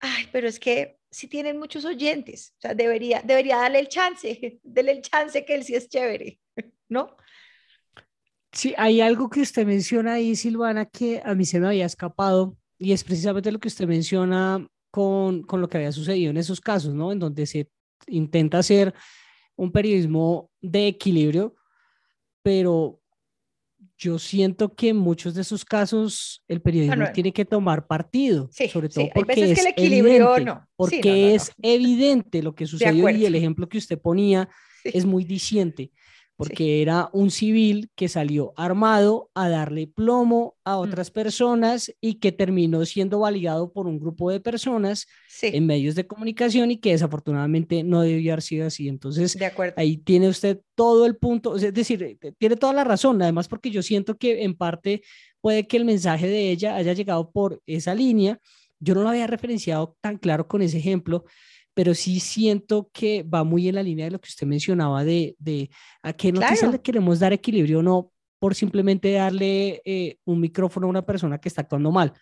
ay, 0.00 0.28
pero 0.32 0.48
es 0.48 0.58
que 0.58 0.97
si 1.10 1.28
tienen 1.28 1.58
muchos 1.58 1.84
oyentes, 1.84 2.54
o 2.58 2.60
sea, 2.60 2.74
debería, 2.74 3.22
debería 3.22 3.56
darle 3.56 3.80
el 3.80 3.88
chance, 3.88 4.60
darle 4.62 4.92
el 4.92 5.02
chance 5.02 5.44
que 5.44 5.54
él 5.54 5.64
sí 5.64 5.74
es 5.74 5.88
chévere, 5.88 6.38
¿no? 6.88 7.16
Sí, 8.52 8.74
hay 8.76 9.00
algo 9.00 9.28
que 9.28 9.40
usted 9.40 9.66
menciona 9.66 10.14
ahí, 10.14 10.34
Silvana, 10.34 10.86
que 10.86 11.20
a 11.24 11.34
mí 11.34 11.44
se 11.44 11.60
me 11.60 11.68
había 11.68 11.86
escapado 11.86 12.56
y 12.78 12.92
es 12.92 13.04
precisamente 13.04 13.52
lo 13.52 13.58
que 13.58 13.68
usted 13.68 13.86
menciona 13.86 14.66
con, 14.90 15.42
con, 15.42 15.60
lo 15.60 15.68
que 15.68 15.76
había 15.76 15.92
sucedido 15.92 16.30
en 16.30 16.38
esos 16.38 16.60
casos, 16.60 16.94
¿no? 16.94 17.12
En 17.12 17.18
donde 17.18 17.46
se 17.46 17.70
intenta 18.06 18.58
hacer 18.58 18.94
un 19.54 19.70
periodismo 19.70 20.50
de 20.60 20.86
equilibrio, 20.88 21.56
pero 22.42 23.00
yo 23.98 24.18
siento 24.18 24.74
que 24.74 24.90
en 24.90 24.96
muchos 24.96 25.34
de 25.34 25.42
esos 25.42 25.64
casos 25.64 26.42
el 26.46 26.62
periodismo 26.62 27.06
tiene 27.12 27.32
que 27.32 27.44
tomar 27.44 27.86
partido, 27.86 28.48
sí, 28.52 28.68
sobre 28.68 28.88
todo 28.88 29.04
sí. 29.04 29.10
porque 29.12 29.50
es 29.50 29.54
que 29.54 29.60
el 29.60 29.66
equilibrio 29.66 30.36
evidente, 30.36 30.44
no. 30.44 30.68
porque 30.76 31.02
sí, 31.02 31.34
es 31.34 31.52
evidente 31.60 32.42
lo 32.42 32.54
que 32.54 32.66
sucedió 32.66 33.10
y 33.10 33.26
el 33.26 33.34
ejemplo 33.34 33.68
que 33.68 33.78
usted 33.78 34.00
ponía 34.00 34.48
es 34.84 35.04
muy 35.04 35.24
diciente 35.24 35.90
porque 36.38 36.80
era 36.82 37.10
un 37.12 37.30
civil 37.32 37.90
que 37.96 38.08
salió 38.08 38.54
armado 38.56 39.30
a 39.34 39.48
darle 39.50 39.88
plomo 39.88 40.56
a 40.64 40.76
Mm. 40.76 40.80
otras 40.80 41.10
personas 41.10 41.92
y 42.00 42.14
que 42.20 42.32
terminó 42.32 42.84
siendo 42.86 43.18
validado 43.18 43.72
por 43.72 43.88
un 43.88 43.98
grupo 44.00 44.30
de 44.30 44.40
personas 44.40 45.06
Sí, 45.28 45.48
en 45.52 45.66
medios 45.66 45.96
de 45.96 46.06
comunicación 46.06 46.70
y 46.70 46.78
que 46.78 46.92
desafortunadamente 46.92 47.82
no 47.82 48.02
debió 48.02 48.32
haber 48.32 48.42
sido 48.42 48.66
así. 48.68 48.88
Entonces, 48.88 49.36
de 49.38 49.46
acuerdo. 49.46 49.74
ahí 49.76 49.98
tiene 49.98 50.28
usted 50.28 50.60
todo 50.76 51.06
el 51.06 51.16
punto, 51.16 51.56
es 51.56 51.74
decir, 51.74 52.02
eh, 52.04 52.18
tiene 52.38 52.56
toda 52.56 52.72
la 52.72 52.84
razón, 52.84 53.20
además 53.20 53.48
porque 53.48 53.70
yo 53.70 53.82
siento 53.82 54.16
que 54.16 54.44
en 54.44 54.54
parte 54.56 55.02
puede 55.40 55.66
que 55.66 55.76
el 55.76 55.84
mensaje 55.84 56.28
de 56.28 56.50
ella 56.52 56.76
haya 56.76 56.92
llegado 56.94 57.30
por 57.30 57.60
esa 57.66 57.94
línea. 57.94 58.38
Yo 58.80 58.94
no 58.94 59.02
lo 59.02 59.08
había 59.08 59.26
referenciado 59.26 59.96
tan 60.00 60.18
claro 60.18 60.46
con 60.46 60.62
ese 60.62 60.78
ejemplo, 60.78 61.24
pero 61.78 61.94
sí 61.94 62.18
siento 62.18 62.90
que 62.92 63.22
va 63.22 63.44
muy 63.44 63.68
en 63.68 63.76
la 63.76 63.84
línea 63.84 64.06
de 64.06 64.10
lo 64.10 64.20
que 64.20 64.26
usted 64.30 64.48
mencionaba 64.48 65.04
de, 65.04 65.36
de 65.38 65.70
a 66.02 66.12
qué 66.12 66.32
noticias 66.32 66.58
Claro. 66.58 66.72
le 66.72 66.82
queremos 66.82 67.20
dar 67.20 67.32
equilibrio 67.32 67.78
o 67.78 67.82
no 67.84 68.10
por 68.40 68.56
simplemente 68.56 69.12
darle 69.12 69.80
eh, 69.84 70.16
un 70.24 70.40
micrófono 70.40 70.88
a 70.88 70.90
una 70.90 71.06
persona 71.06 71.38
que 71.38 71.48
está 71.48 71.60
actuando 71.62 71.92
mal. 71.92 72.12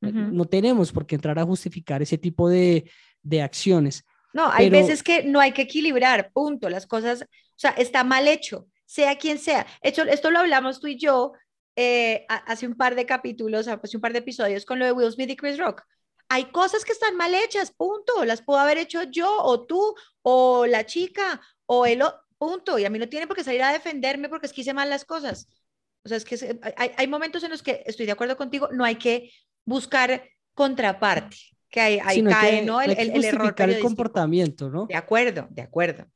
Eh. 0.00 0.12
No 0.12 0.44
tenemos 0.44 0.92
por 0.92 1.06
qué 1.06 1.16
entrar 1.16 1.36
a 1.40 1.44
justificar 1.44 2.00
ese 2.02 2.18
tipo 2.18 2.48
de, 2.48 2.88
de 3.20 3.42
acciones. 3.42 4.04
No, 4.32 4.48
hay 4.48 4.70
Pero- 4.70 4.80
veces 4.86 5.02
que 5.02 5.24
no 5.24 5.40
hay 5.40 5.50
que 5.50 5.62
equilibrar, 5.62 6.30
punto. 6.32 6.70
Las 6.70 6.86
cosas, 6.86 7.22
o 7.22 7.26
sea, 7.56 7.70
está 7.72 8.04
mal 8.04 8.28
hecho, 8.28 8.68
sea 8.86 9.18
quien 9.18 9.40
sea. 9.40 9.66
Hecho, 9.82 10.04
esto 10.04 10.30
lo 10.30 10.38
hablamos 10.38 10.78
tú 10.78 10.86
y 10.86 10.96
yo 10.96 11.32
eh, 11.74 12.26
hace 12.28 12.64
un 12.68 12.76
par 12.76 12.94
de 12.94 13.06
capítulos, 13.06 13.66
hace 13.66 13.96
un 13.96 14.00
par 14.00 14.12
de 14.12 14.20
episodios 14.20 14.64
con 14.64 14.78
lo 14.78 14.84
de 14.84 14.92
Will 14.92 15.10
Smith 15.10 15.30
y 15.30 15.36
Chris 15.36 15.58
Rock. 15.58 15.82
Hay 16.32 16.46
cosas 16.52 16.84
que 16.84 16.92
están 16.92 17.16
mal 17.16 17.34
hechas, 17.34 17.72
punto. 17.72 18.24
Las 18.24 18.40
puedo 18.40 18.60
haber 18.60 18.78
hecho 18.78 19.02
yo 19.02 19.30
o 19.42 19.66
tú 19.66 19.94
o 20.22 20.64
la 20.66 20.86
chica 20.86 21.40
o 21.66 21.86
él, 21.86 22.02
punto. 22.38 22.78
Y 22.78 22.84
a 22.84 22.90
mí 22.90 22.98
no 23.00 23.08
tiene 23.08 23.26
por 23.26 23.36
qué 23.36 23.42
salir 23.44 23.62
a 23.64 23.72
defenderme 23.72 24.28
porque 24.28 24.46
es 24.46 24.52
que 24.52 24.60
hice 24.60 24.72
mal 24.72 24.88
las 24.88 25.04
cosas. 25.04 25.48
O 26.04 26.08
sea, 26.08 26.16
es 26.16 26.24
que 26.24 26.58
hay, 26.76 26.92
hay 26.96 27.06
momentos 27.08 27.42
en 27.42 27.50
los 27.50 27.62
que 27.62 27.82
estoy 27.84 28.06
de 28.06 28.12
acuerdo 28.12 28.36
contigo, 28.36 28.68
no 28.72 28.84
hay 28.84 28.94
que 28.96 29.30
buscar 29.66 30.22
contraparte, 30.54 31.36
que 31.68 31.80
ahí, 31.80 32.22
cae, 32.24 32.60
que- 32.60 32.66
¿no? 32.66 32.80
El, 32.80 32.90
hay 32.90 32.96
que 32.96 33.02
el- 33.02 33.10
el 33.10 33.24
error 33.24 33.54
el 33.58 33.80
comportamiento, 33.80 34.70
¿no? 34.70 34.86
De 34.86 34.94
acuerdo, 34.94 35.48
de 35.50 35.62
acuerdo, 35.62 36.06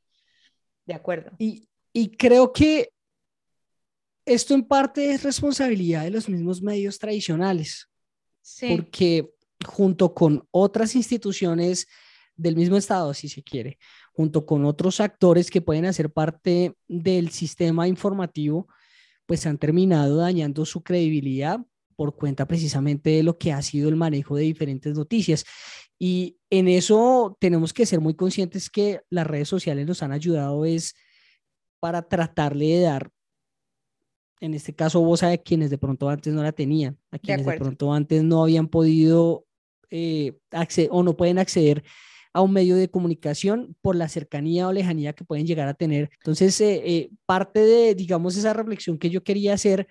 de 0.86 0.94
acuerdo. 0.94 1.32
Y, 1.38 1.68
y 1.92 2.16
creo 2.16 2.52
que 2.52 2.88
esto 4.24 4.54
en 4.54 4.62
parte 4.64 5.10
es 5.12 5.22
responsabilidad 5.22 6.04
de 6.04 6.10
los 6.10 6.28
mismos 6.28 6.62
medios 6.62 6.98
tradicionales, 6.98 7.88
Sí, 8.40 8.68
porque 8.74 9.33
junto 9.64 10.14
con 10.14 10.46
otras 10.50 10.94
instituciones 10.94 11.86
del 12.36 12.56
mismo 12.56 12.76
Estado, 12.76 13.14
si 13.14 13.28
se 13.28 13.42
quiere, 13.42 13.78
junto 14.12 14.44
con 14.46 14.64
otros 14.64 15.00
actores 15.00 15.50
que 15.50 15.60
pueden 15.60 15.86
hacer 15.86 16.12
parte 16.12 16.74
del 16.88 17.30
sistema 17.30 17.88
informativo, 17.88 18.68
pues 19.26 19.46
han 19.46 19.58
terminado 19.58 20.16
dañando 20.16 20.64
su 20.64 20.82
credibilidad 20.82 21.60
por 21.96 22.16
cuenta 22.16 22.46
precisamente 22.46 23.10
de 23.10 23.22
lo 23.22 23.38
que 23.38 23.52
ha 23.52 23.62
sido 23.62 23.88
el 23.88 23.96
manejo 23.96 24.36
de 24.36 24.42
diferentes 24.42 24.96
noticias. 24.96 25.44
Y 25.98 26.38
en 26.50 26.68
eso 26.68 27.36
tenemos 27.40 27.72
que 27.72 27.86
ser 27.86 28.00
muy 28.00 28.14
conscientes 28.14 28.68
que 28.68 29.00
las 29.10 29.26
redes 29.26 29.48
sociales 29.48 29.86
nos 29.86 30.02
han 30.02 30.12
ayudado 30.12 30.64
es 30.64 30.94
para 31.78 32.02
tratarle 32.02 32.66
de 32.66 32.80
dar, 32.80 33.10
en 34.40 34.54
este 34.54 34.74
caso, 34.74 35.00
voz 35.00 35.22
a 35.22 35.36
quienes 35.38 35.70
de 35.70 35.78
pronto 35.78 36.08
antes 36.08 36.32
no 36.32 36.42
la 36.42 36.52
tenían, 36.52 36.98
a 37.10 37.18
quienes 37.18 37.44
de, 37.46 37.52
acuerdo. 37.52 37.64
pronto 37.64 37.92
antes 37.92 38.22
no 38.24 38.42
habían 38.42 38.68
podido 38.68 39.46
eh, 39.90 40.38
o 40.90 41.02
no 41.02 41.16
pueden 41.16 41.38
acceder 41.38 41.84
a 42.34 42.42
un 42.42 42.52
medio 42.52 42.76
de 42.76 42.90
comunicación 42.90 43.76
por 43.80 43.94
la 43.94 44.08
cercanía 44.08 44.66
o 44.66 44.72
lejanía 44.72 45.12
que 45.12 45.24
pueden 45.24 45.46
llegar 45.46 45.68
a 45.68 45.74
tener. 45.74 46.10
Entonces, 46.18 46.60
eh, 46.60 46.82
eh, 46.84 47.10
parte 47.26 47.60
de, 47.60 47.94
digamos, 47.94 48.36
esa 48.36 48.52
reflexión 48.52 48.98
que 48.98 49.08
yo 49.08 49.22
quería 49.22 49.54
hacer, 49.54 49.86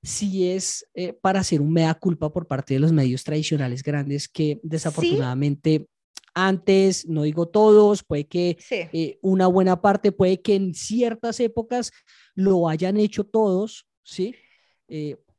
sí 0.00 0.48
es 0.48 0.86
eh, 0.94 1.12
para 1.12 1.40
hacer 1.40 1.60
un 1.60 1.72
mea 1.72 1.94
culpa 1.94 2.32
por 2.32 2.46
parte 2.46 2.74
de 2.74 2.80
los 2.80 2.92
medios 2.92 3.24
tradicionales 3.24 3.82
grandes 3.82 4.28
que 4.28 4.60
desafortunadamente 4.62 5.88
antes, 6.34 7.06
no 7.06 7.24
digo 7.24 7.48
todos, 7.48 8.04
puede 8.04 8.26
que 8.26 8.56
sí, 8.58 9.18
una 9.20 9.48
buena 9.48 9.82
parte, 9.82 10.12
puede 10.12 10.40
que 10.40 10.54
en 10.54 10.74
ciertas 10.74 11.40
épocas 11.40 11.90
lo 12.34 12.68
hayan 12.68 12.96
hecho 12.96 13.24
todos, 13.24 13.86
¿sí? 14.02 14.34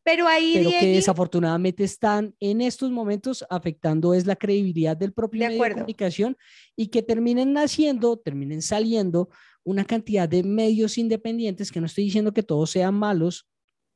Pero 0.03 0.27
ahí, 0.27 0.53
pero 0.55 0.69
que 0.69 0.79
Diegui, 0.79 0.95
desafortunadamente 0.95 1.83
están 1.83 2.35
en 2.39 2.61
estos 2.61 2.91
momentos 2.91 3.45
afectando 3.49 4.13
es 4.13 4.25
la 4.25 4.35
credibilidad 4.35 4.97
del 4.97 5.13
propio 5.13 5.41
De 5.41 5.47
medio 5.49 5.63
de 5.63 5.71
comunicación 5.71 6.37
y 6.75 6.87
que 6.87 7.01
terminen 7.01 7.53
naciendo, 7.53 8.17
terminen 8.17 8.61
saliendo 8.61 9.29
una 9.63 9.85
cantidad 9.85 10.27
de 10.27 10.43
medios 10.43 10.97
independientes, 10.97 11.71
que 11.71 11.79
no 11.79 11.85
estoy 11.85 12.03
diciendo 12.03 12.33
que 12.33 12.43
todos 12.43 12.71
sean 12.71 12.95
malos, 12.95 13.47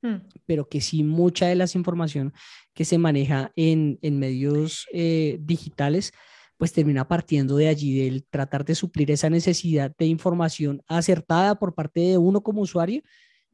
Hmm, 0.01 0.17
pero 0.45 0.69
que 0.69 0.79
sí 0.79 1.03
mucha 1.03 1.47
de 1.47 1.55
la 1.55 1.65
información 1.73 2.31
que 2.75 2.85
se 2.85 2.99
maneja 2.99 3.51
en, 3.55 3.97
en 4.03 4.19
medios 4.19 4.85
eh, 4.93 5.39
digitales, 5.41 6.13
pues 6.57 6.71
termina 6.71 7.07
partiendo 7.07 7.57
de 7.57 7.67
allí, 7.67 7.97
del 8.03 8.23
tratar 8.23 8.63
de 8.63 8.75
suplir 8.75 9.09
esa 9.09 9.29
necesidad 9.31 9.91
de 9.97 10.05
información 10.05 10.83
acertada 10.87 11.57
por 11.57 11.73
parte 11.73 11.99
de 12.01 12.17
uno 12.19 12.43
como 12.43 12.61
usuario 12.61 13.01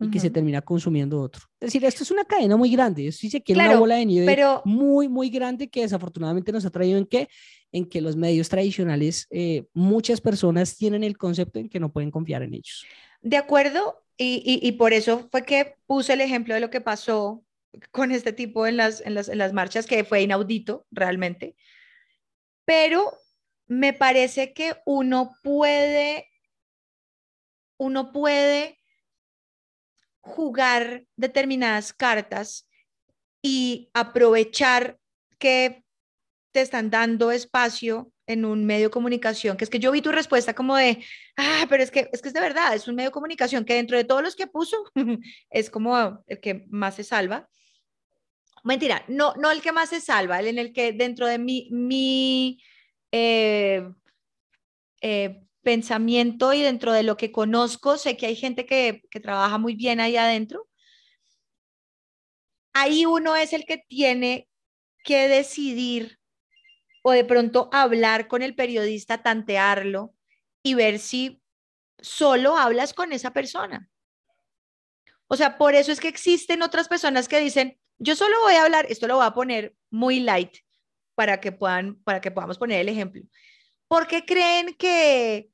y 0.04 0.10
que 0.12 0.20
se 0.20 0.30
termina 0.30 0.62
consumiendo 0.62 1.22
otro. 1.22 1.42
Es 1.60 1.68
decir, 1.68 1.84
esto 1.86 2.04
es 2.04 2.12
una 2.12 2.26
cadena 2.26 2.58
muy 2.58 2.70
grande, 2.72 3.08
esto 3.08 3.22
sí 3.22 3.30
se 3.30 3.42
quiere 3.42 3.60
una 3.60 3.68
Claro, 3.70 3.80
bola 3.80 3.96
de 3.96 4.06
nieve 4.06 4.26
pero- 4.26 4.62
muy, 4.66 5.08
muy 5.08 5.30
grande 5.30 5.70
que 5.70 5.82
desafortunadamente 5.82 6.52
nos 6.52 6.66
ha 6.66 6.70
traído 6.70 6.98
en 6.98 7.06
que, 7.06 7.28
en 7.72 7.86
que 7.90 8.02
los 8.02 8.16
medios 8.16 8.50
tradicionales, 8.50 9.28
eh, 9.32 9.66
muchas 9.74 10.22
personas 10.22 10.76
tienen 10.78 11.04
el 11.04 11.18
concepto 11.18 11.60
en 11.60 11.70
que 11.70 11.80
no 11.80 11.92
pueden 11.92 12.12
confiar 12.12 12.44
en 12.44 12.54
ellos. 12.54 12.86
de 13.22 13.38
acuerdo, 13.38 14.04
y, 14.18 14.44
y, 14.46 14.68
y 14.68 14.74
por 14.74 14.94
eso 14.94 15.28
fue 15.32 15.44
que 15.44 15.76
puse 15.88 16.14
el 16.14 16.22
ejemplo 16.22 16.54
de 16.54 16.60
lo 16.60 16.70
que 16.70 16.82
pasó 16.82 17.44
con 17.92 18.12
este 18.12 18.32
tipo 18.34 18.68
en 18.68 18.78
las, 18.78 19.02
en 19.02 19.16
las, 19.16 19.28
en 19.30 19.38
las 19.40 19.54
marchas, 19.54 19.88
que 19.88 20.04
fue 20.04 20.22
inaudito 20.22 20.86
realmente. 20.92 21.56
Pero 22.66 23.12
me 23.66 23.94
parece 23.94 24.54
que 24.54 24.76
uno 24.86 25.32
puede, 25.42 26.28
uno 27.78 28.12
puede 28.12 28.78
jugar 30.24 31.04
determinadas 31.18 31.94
cartas 31.94 32.68
y 33.42 33.90
aprovechar 33.94 34.98
que 35.38 35.84
te 36.54 36.62
están 36.62 36.90
dando 36.90 37.32
espacio 37.32 38.12
en 38.26 38.46
un 38.46 38.66
medio 38.66 38.88
de 38.88 38.94
comunicación, 38.94 39.58
que 39.58 39.66
es 39.66 39.70
que 39.70 39.80
yo 39.80 39.92
vi 39.92 40.02
tu 40.02 40.14
respuesta 40.14 40.56
como 40.56 40.78
de, 40.78 41.04
ah, 41.36 41.66
pero 41.70 41.84
es 41.84 41.92
que 41.92 42.10
es 42.14 42.22
que 42.22 42.30
es 42.30 42.34
de 42.34 42.40
verdad, 42.40 42.74
es 42.74 42.88
un 42.88 42.96
medio 42.96 43.10
de 43.10 43.14
comunicación 43.14 43.66
que 43.66 43.74
dentro 43.74 43.98
de 43.98 44.06
todos 44.06 44.24
los 44.24 44.36
que 44.36 44.48
puso 44.48 44.78
es 45.50 45.70
como 45.70 46.24
el 46.26 46.40
que 46.40 46.66
más 46.70 46.96
se 46.96 47.04
salva. 47.04 47.50
Mentira, 48.64 49.04
no, 49.10 49.34
no 49.36 49.52
el 49.52 49.62
que 49.62 49.74
más 49.74 49.90
se 49.90 50.00
salva, 50.00 50.40
el 50.40 50.48
en 50.48 50.58
el 50.58 50.72
que 50.72 50.94
dentro 50.94 51.28
de 51.28 51.38
mi, 51.38 51.68
mi 51.70 52.64
eh, 53.12 53.86
eh, 55.02 55.44
pensamiento 55.64 56.54
y 56.54 56.62
dentro 56.62 56.92
de 56.92 57.04
lo 57.04 57.18
que 57.18 57.32
conozco, 57.32 57.98
sé 57.98 58.18
que 58.18 58.28
hay 58.28 58.36
gente 58.36 58.66
que, 58.66 59.04
que 59.10 59.20
trabaja 59.20 59.58
muy 59.58 59.76
bien 59.76 60.00
ahí 60.00 60.18
adentro. 60.18 60.68
Ahí 62.74 63.06
uno 63.06 63.36
es 63.36 63.54
el 63.54 63.66
que 63.66 63.78
tiene 63.78 64.50
que 65.04 65.28
decidir 65.28 66.20
o 67.04 67.12
de 67.12 67.26
pronto 67.26 67.70
hablar 67.72 68.28
con 68.28 68.42
el 68.42 68.56
periodista, 68.56 69.22
tantearlo 69.22 70.14
y 70.64 70.74
ver 70.74 71.00
si 71.00 71.42
solo 72.00 72.58
hablas 72.58 72.94
con 72.94 73.12
esa 73.12 73.32
persona. 73.32 73.90
O 75.28 75.36
sea, 75.36 75.58
por 75.58 75.76
eso 75.76 75.92
es 75.92 76.00
que 76.00 76.08
existen 76.08 76.62
otras 76.62 76.88
personas 76.88 77.28
que 77.28 77.40
dicen, 77.40 77.80
yo 77.98 78.16
solo 78.16 78.40
voy 78.42 78.54
a 78.56 78.64
hablar, 78.64 78.86
esto 78.90 79.08
lo 79.08 79.18
voy 79.18 79.26
a 79.26 79.34
poner 79.34 79.76
muy 79.90 80.20
light 80.20 80.58
para 81.16 81.40
que 81.40 81.52
puedan, 81.52 82.02
para 82.04 82.22
que 82.22 82.32
podamos 82.32 82.58
poner 82.58 82.82
el 82.82 82.90
ejemplo. 82.90 83.22
¿Por 83.88 84.08
qué 84.08 84.26
creen 84.26 84.74
que 84.76 85.50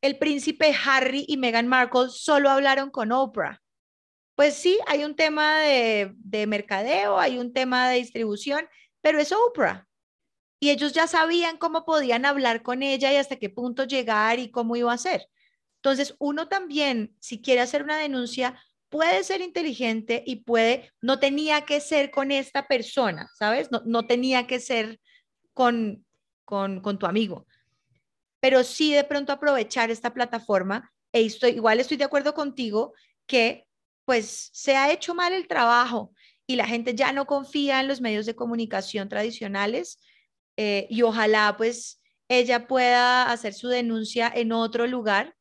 el 0.00 0.18
príncipe 0.18 0.74
Harry 0.84 1.24
y 1.28 1.36
Meghan 1.36 1.68
Markle 1.68 2.08
solo 2.10 2.50
hablaron 2.50 2.90
con 2.90 3.12
Oprah? 3.12 3.60
Pues 4.34 4.54
sí, 4.54 4.78
hay 4.86 5.04
un 5.04 5.16
tema 5.16 5.60
de, 5.60 6.12
de 6.16 6.46
mercadeo, 6.46 7.18
hay 7.18 7.38
un 7.38 7.52
tema 7.52 7.88
de 7.88 7.98
distribución, 7.98 8.68
pero 9.00 9.18
es 9.18 9.32
Oprah 9.32 9.88
y 10.60 10.70
ellos 10.70 10.92
ya 10.92 11.06
sabían 11.06 11.56
cómo 11.56 11.84
podían 11.84 12.24
hablar 12.24 12.62
con 12.62 12.82
ella 12.82 13.12
y 13.12 13.16
hasta 13.16 13.36
qué 13.36 13.48
punto 13.48 13.84
llegar 13.84 14.38
y 14.38 14.50
cómo 14.50 14.76
iba 14.76 14.92
a 14.92 14.98
ser. 14.98 15.28
Entonces, 15.76 16.14
uno 16.18 16.48
también, 16.48 17.14
si 17.20 17.40
quiere 17.40 17.60
hacer 17.60 17.84
una 17.84 17.96
denuncia, 17.96 18.60
puede 18.88 19.22
ser 19.22 19.40
inteligente 19.40 20.24
y 20.26 20.36
puede, 20.36 20.92
no 21.00 21.20
tenía 21.20 21.64
que 21.64 21.80
ser 21.80 22.10
con 22.10 22.32
esta 22.32 22.66
persona, 22.66 23.30
¿sabes? 23.38 23.70
No, 23.70 23.82
no 23.84 24.06
tenía 24.06 24.46
que 24.46 24.58
ser 24.58 25.00
con, 25.52 26.04
con, 26.44 26.80
con 26.80 26.98
tu 26.98 27.06
amigo, 27.06 27.46
pero 28.40 28.64
sí 28.64 28.92
de 28.92 29.04
pronto 29.04 29.32
aprovechar 29.32 29.90
esta 29.90 30.12
plataforma. 30.14 30.92
E 31.12 31.22
estoy, 31.22 31.52
igual 31.52 31.80
estoy 31.80 31.96
de 31.96 32.04
acuerdo 32.04 32.34
contigo 32.34 32.94
que 33.26 33.66
pues 34.04 34.50
se 34.52 34.76
ha 34.76 34.92
hecho 34.92 35.14
mal 35.14 35.32
el 35.32 35.48
trabajo 35.48 36.12
y 36.46 36.56
la 36.56 36.66
gente 36.66 36.94
ya 36.94 37.12
no 37.12 37.26
confía 37.26 37.80
en 37.80 37.88
los 37.88 38.00
medios 38.00 38.26
de 38.26 38.34
comunicación 38.34 39.08
tradicionales 39.08 40.00
eh, 40.56 40.86
y 40.90 41.02
ojalá 41.02 41.54
pues 41.56 42.00
ella 42.28 42.66
pueda 42.66 43.30
hacer 43.30 43.54
su 43.54 43.68
denuncia 43.68 44.30
en 44.34 44.52
otro 44.52 44.86
lugar 44.86 45.34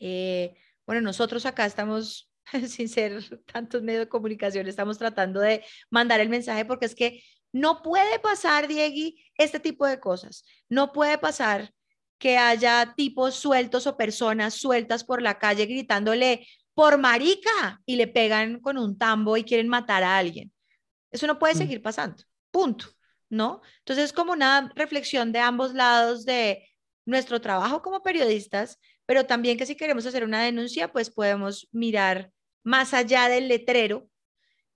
Eh, 0.00 0.56
bueno, 0.86 1.00
nosotros 1.00 1.46
acá 1.46 1.64
estamos, 1.64 2.28
sin 2.68 2.88
ser 2.88 3.22
tantos 3.46 3.82
medios 3.82 4.02
de 4.02 4.08
comunicación, 4.08 4.66
estamos 4.66 4.98
tratando 4.98 5.40
de 5.40 5.64
mandar 5.90 6.20
el 6.20 6.28
mensaje 6.28 6.64
porque 6.64 6.86
es 6.86 6.94
que 6.94 7.22
no 7.52 7.82
puede 7.82 8.18
pasar, 8.18 8.66
Diegui, 8.66 9.22
este 9.36 9.60
tipo 9.60 9.86
de 9.86 10.00
cosas. 10.00 10.44
No 10.68 10.92
puede 10.92 11.18
pasar 11.18 11.72
que 12.22 12.38
haya 12.38 12.94
tipos 12.96 13.34
sueltos 13.34 13.88
o 13.88 13.96
personas 13.96 14.54
sueltas 14.54 15.02
por 15.02 15.20
la 15.20 15.40
calle 15.40 15.66
gritándole 15.66 16.46
por 16.72 16.96
marica 16.96 17.80
y 17.84 17.96
le 17.96 18.06
pegan 18.06 18.60
con 18.60 18.78
un 18.78 18.96
tambo 18.96 19.36
y 19.36 19.42
quieren 19.42 19.66
matar 19.66 20.04
a 20.04 20.18
alguien. 20.18 20.52
Eso 21.10 21.26
no 21.26 21.40
puede 21.40 21.54
mm. 21.54 21.58
seguir 21.58 21.82
pasando. 21.82 22.22
Punto. 22.52 22.86
¿No? 23.28 23.60
Entonces 23.78 24.04
es 24.04 24.12
como 24.12 24.32
una 24.32 24.70
reflexión 24.76 25.32
de 25.32 25.40
ambos 25.40 25.74
lados 25.74 26.24
de 26.24 26.64
nuestro 27.04 27.40
trabajo 27.40 27.82
como 27.82 28.04
periodistas, 28.04 28.78
pero 29.04 29.26
también 29.26 29.58
que 29.58 29.66
si 29.66 29.74
queremos 29.74 30.06
hacer 30.06 30.22
una 30.22 30.44
denuncia, 30.44 30.92
pues 30.92 31.10
podemos 31.10 31.66
mirar 31.72 32.30
más 32.62 32.94
allá 32.94 33.28
del 33.28 33.48
letrero 33.48 34.08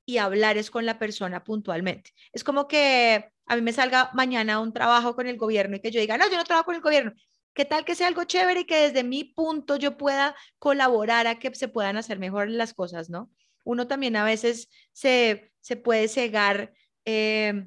y 0.05 0.19
hablar 0.19 0.57
es 0.57 0.73
con 0.73 0.85
la 0.85 0.99
persona 0.99 1.45
puntualmente. 1.45 2.11
Es 2.33 2.43
como 2.43 2.67
que 2.67 3.31
a 3.47 3.55
mí 3.55 3.62
me 3.62 3.73
salga 3.73 4.11
mañana 4.15 4.59
un 4.59 4.73
trabajo 4.73 5.15
con 5.15 5.29
el 5.29 5.37
gobierno 5.37 5.76
y 5.76 5.81
que 5.81 5.93
yo 5.93 6.00
diga, 6.00 6.19
no, 6.19 6.29
yo 6.29 6.37
no 6.37 6.45
trabajo 6.45 6.67
con 6.67 6.75
el 6.75 6.81
gobierno. 6.81 7.12
¿Qué 7.56 7.64
tal 7.64 7.86
que 7.86 7.94
sea 7.94 8.08
algo 8.08 8.25
chévere 8.25 8.60
y 8.60 8.64
que 8.66 8.76
desde 8.76 9.02
mi 9.02 9.25
punto 9.25 9.76
yo 9.76 9.96
pueda 9.96 10.36
colaborar 10.58 11.26
a 11.26 11.38
que 11.38 11.54
se 11.54 11.68
puedan 11.68 11.96
hacer 11.96 12.18
mejor 12.18 12.50
las 12.50 12.75
cosas, 12.75 13.08
¿no? 13.08 13.30
Uno 13.64 13.88
también 13.88 14.14
a 14.14 14.25
veces 14.25 14.68
se, 14.92 15.50
se 15.60 15.76
puede 15.76 16.08
cegar 16.08 16.75
eh, 17.06 17.66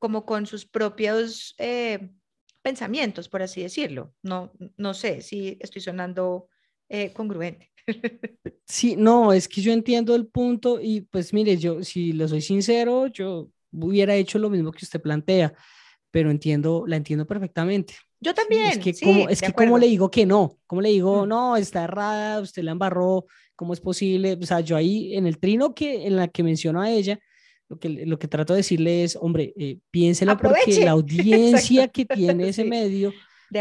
como 0.00 0.26
con 0.26 0.46
sus 0.46 0.66
propios 0.66 1.54
eh, 1.58 2.10
pensamientos, 2.62 3.28
por 3.28 3.42
así 3.42 3.62
decirlo. 3.62 4.12
No, 4.22 4.50
no 4.76 4.92
sé 4.92 5.22
si 5.22 5.56
estoy 5.60 5.82
sonando 5.82 6.48
eh, 6.88 7.12
congruente. 7.12 7.70
Sí, 8.66 8.96
no, 8.96 9.32
es 9.32 9.48
que 9.48 9.62
yo 9.62 9.72
entiendo 9.72 10.14
el 10.14 10.26
punto 10.26 10.78
y 10.80 11.00
pues 11.00 11.32
mire, 11.32 11.56
yo 11.56 11.82
si 11.82 12.12
lo 12.12 12.28
soy 12.28 12.42
sincero, 12.42 13.06
yo 13.06 13.48
hubiera 13.72 14.14
hecho 14.14 14.38
lo 14.38 14.50
mismo 14.50 14.72
que 14.72 14.84
usted 14.84 15.00
plantea, 15.00 15.54
pero 16.10 16.30
entiendo, 16.30 16.84
la 16.86 16.96
entiendo 16.96 17.26
perfectamente. 17.26 17.94
Yo 18.20 18.34
también. 18.34 18.66
es 18.66 18.78
que, 18.78 18.94
como, 18.94 19.28
es 19.28 19.40
que 19.40 19.52
¿cómo 19.52 19.78
le 19.78 19.86
digo 19.86 20.10
que 20.10 20.26
no? 20.26 20.56
¿Cómo 20.66 20.82
le 20.82 20.90
digo, 20.90 21.24
mm. 21.24 21.28
no, 21.28 21.56
está 21.56 21.84
errada, 21.84 22.40
usted 22.40 22.62
la 22.62 22.72
embarró, 22.72 23.26
¿cómo 23.54 23.72
es 23.72 23.80
posible? 23.80 24.38
O 24.40 24.46
sea, 24.46 24.60
yo 24.60 24.76
ahí 24.76 25.14
en 25.14 25.26
el 25.26 25.38
trino 25.38 25.74
que, 25.74 26.06
en 26.06 26.16
la 26.16 26.28
que 26.28 26.42
menciono 26.42 26.80
a 26.80 26.90
ella, 26.90 27.18
lo 27.68 27.78
que, 27.78 27.88
lo 27.88 28.18
que 28.18 28.28
trato 28.28 28.54
de 28.54 28.58
decirle 28.58 29.04
es, 29.04 29.16
hombre, 29.20 29.52
eh, 29.56 29.78
piénsela 29.90 30.36
porque 30.36 30.84
la 30.84 30.90
audiencia 30.92 31.88
que 31.88 32.04
tiene 32.04 32.48
ese 32.48 32.64
medio 32.64 33.12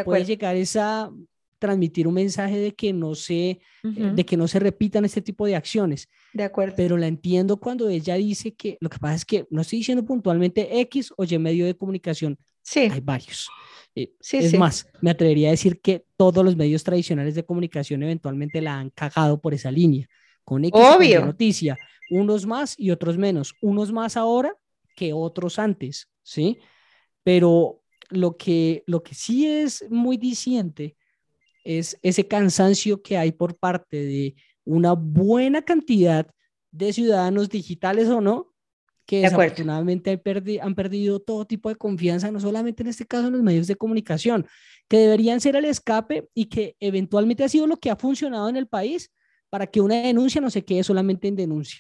puede 0.05 0.25
llegar 0.25 0.55
a 0.55 1.11
transmitir 1.59 2.07
un 2.07 2.13
mensaje 2.13 2.57
de 2.57 2.75
que 2.75 2.93
no 2.93 3.15
se, 3.15 3.49
eh, 3.49 3.59
de 3.83 4.25
que 4.25 4.37
no 4.37 4.47
se 4.47 4.59
repitan 4.59 5.05
este 5.05 5.21
tipo 5.21 5.45
de 5.45 5.55
acciones. 5.55 6.07
De 6.33 6.43
acuerdo. 6.43 6.75
Pero 6.77 6.97
la 6.97 7.07
entiendo 7.07 7.57
cuando 7.57 7.89
ella 7.89 8.15
dice 8.15 8.53
que 8.53 8.77
lo 8.79 8.89
que 8.89 8.99
pasa 8.99 9.15
es 9.15 9.25
que 9.25 9.47
no 9.49 9.61
estoy 9.61 9.79
diciendo 9.79 10.05
puntualmente 10.05 10.79
X 10.81 11.11
o 11.17 11.23
Y 11.23 11.37
medio 11.39 11.65
de 11.65 11.75
comunicación. 11.75 12.37
Sí. 12.67 12.89
Hay 12.91 12.99
varios. 12.99 13.49
Eh, 13.95 14.11
es 14.19 14.59
más, 14.59 14.87
me 15.01 15.09
atrevería 15.09 15.47
a 15.47 15.51
decir 15.51 15.79
que 15.79 16.05
todos 16.17 16.43
los 16.43 16.57
medios 16.57 16.83
tradicionales 16.83 17.33
de 17.33 17.45
comunicación 17.45 18.03
eventualmente 18.03 18.61
la 18.61 18.77
han 18.77 18.89
cagado 18.89 19.39
por 19.39 19.53
esa 19.53 19.71
línea, 19.71 20.07
con 20.43 20.65
X 20.65 20.79
Obvio. 20.79 21.25
noticia, 21.25 21.77
unos 22.11 22.45
más 22.45 22.75
y 22.77 22.91
otros 22.91 23.17
menos, 23.17 23.55
unos 23.61 23.93
más 23.93 24.17
ahora 24.17 24.53
que 24.95 25.13
otros 25.13 25.59
antes, 25.59 26.09
¿sí? 26.23 26.59
Pero 27.23 27.81
lo 28.09 28.35
que, 28.35 28.83
lo 28.85 29.01
que 29.01 29.15
sí 29.15 29.47
es 29.47 29.85
muy 29.89 30.17
diciente 30.17 30.97
es 31.63 31.97
ese 32.01 32.27
cansancio 32.27 33.01
que 33.01 33.17
hay 33.17 33.31
por 33.31 33.57
parte 33.57 33.97
de 33.97 34.35
una 34.65 34.91
buena 34.91 35.61
cantidad 35.61 36.29
de 36.71 36.91
ciudadanos 36.91 37.49
digitales 37.49 38.09
o 38.09 38.19
no, 38.19 38.53
que 39.07 39.21
desafortunadamente 39.21 40.21
han, 40.61 40.75
perdido 40.75 41.19
todo 41.21 41.45
tipo 41.45 41.69
de 41.69 41.75
confianza, 41.77 42.29
no 42.29 42.41
solamente 42.41 42.83
en 42.83 42.89
este 42.89 43.07
caso 43.07 43.27
en 43.27 43.33
los 43.33 43.41
medios 43.41 43.65
de 43.65 43.75
comunicación, 43.75 44.45
que 44.89 44.97
deberían 44.97 45.39
ser 45.39 45.55
el 45.55 45.65
escape 45.65 46.29
y 46.33 46.45
que 46.45 46.75
eventualmente 46.81 47.45
ha 47.45 47.49
sido 47.49 47.67
lo 47.67 47.77
que 47.77 47.89
ha 47.89 47.95
funcionado 47.95 48.49
en 48.49 48.57
el 48.57 48.67
país 48.67 49.09
para 49.49 49.65
que 49.65 49.79
una 49.79 49.95
denuncia 49.95 50.41
no 50.41 50.49
se 50.49 50.65
quede 50.65 50.83
solamente 50.83 51.29
en 51.29 51.37
denuncia. 51.37 51.79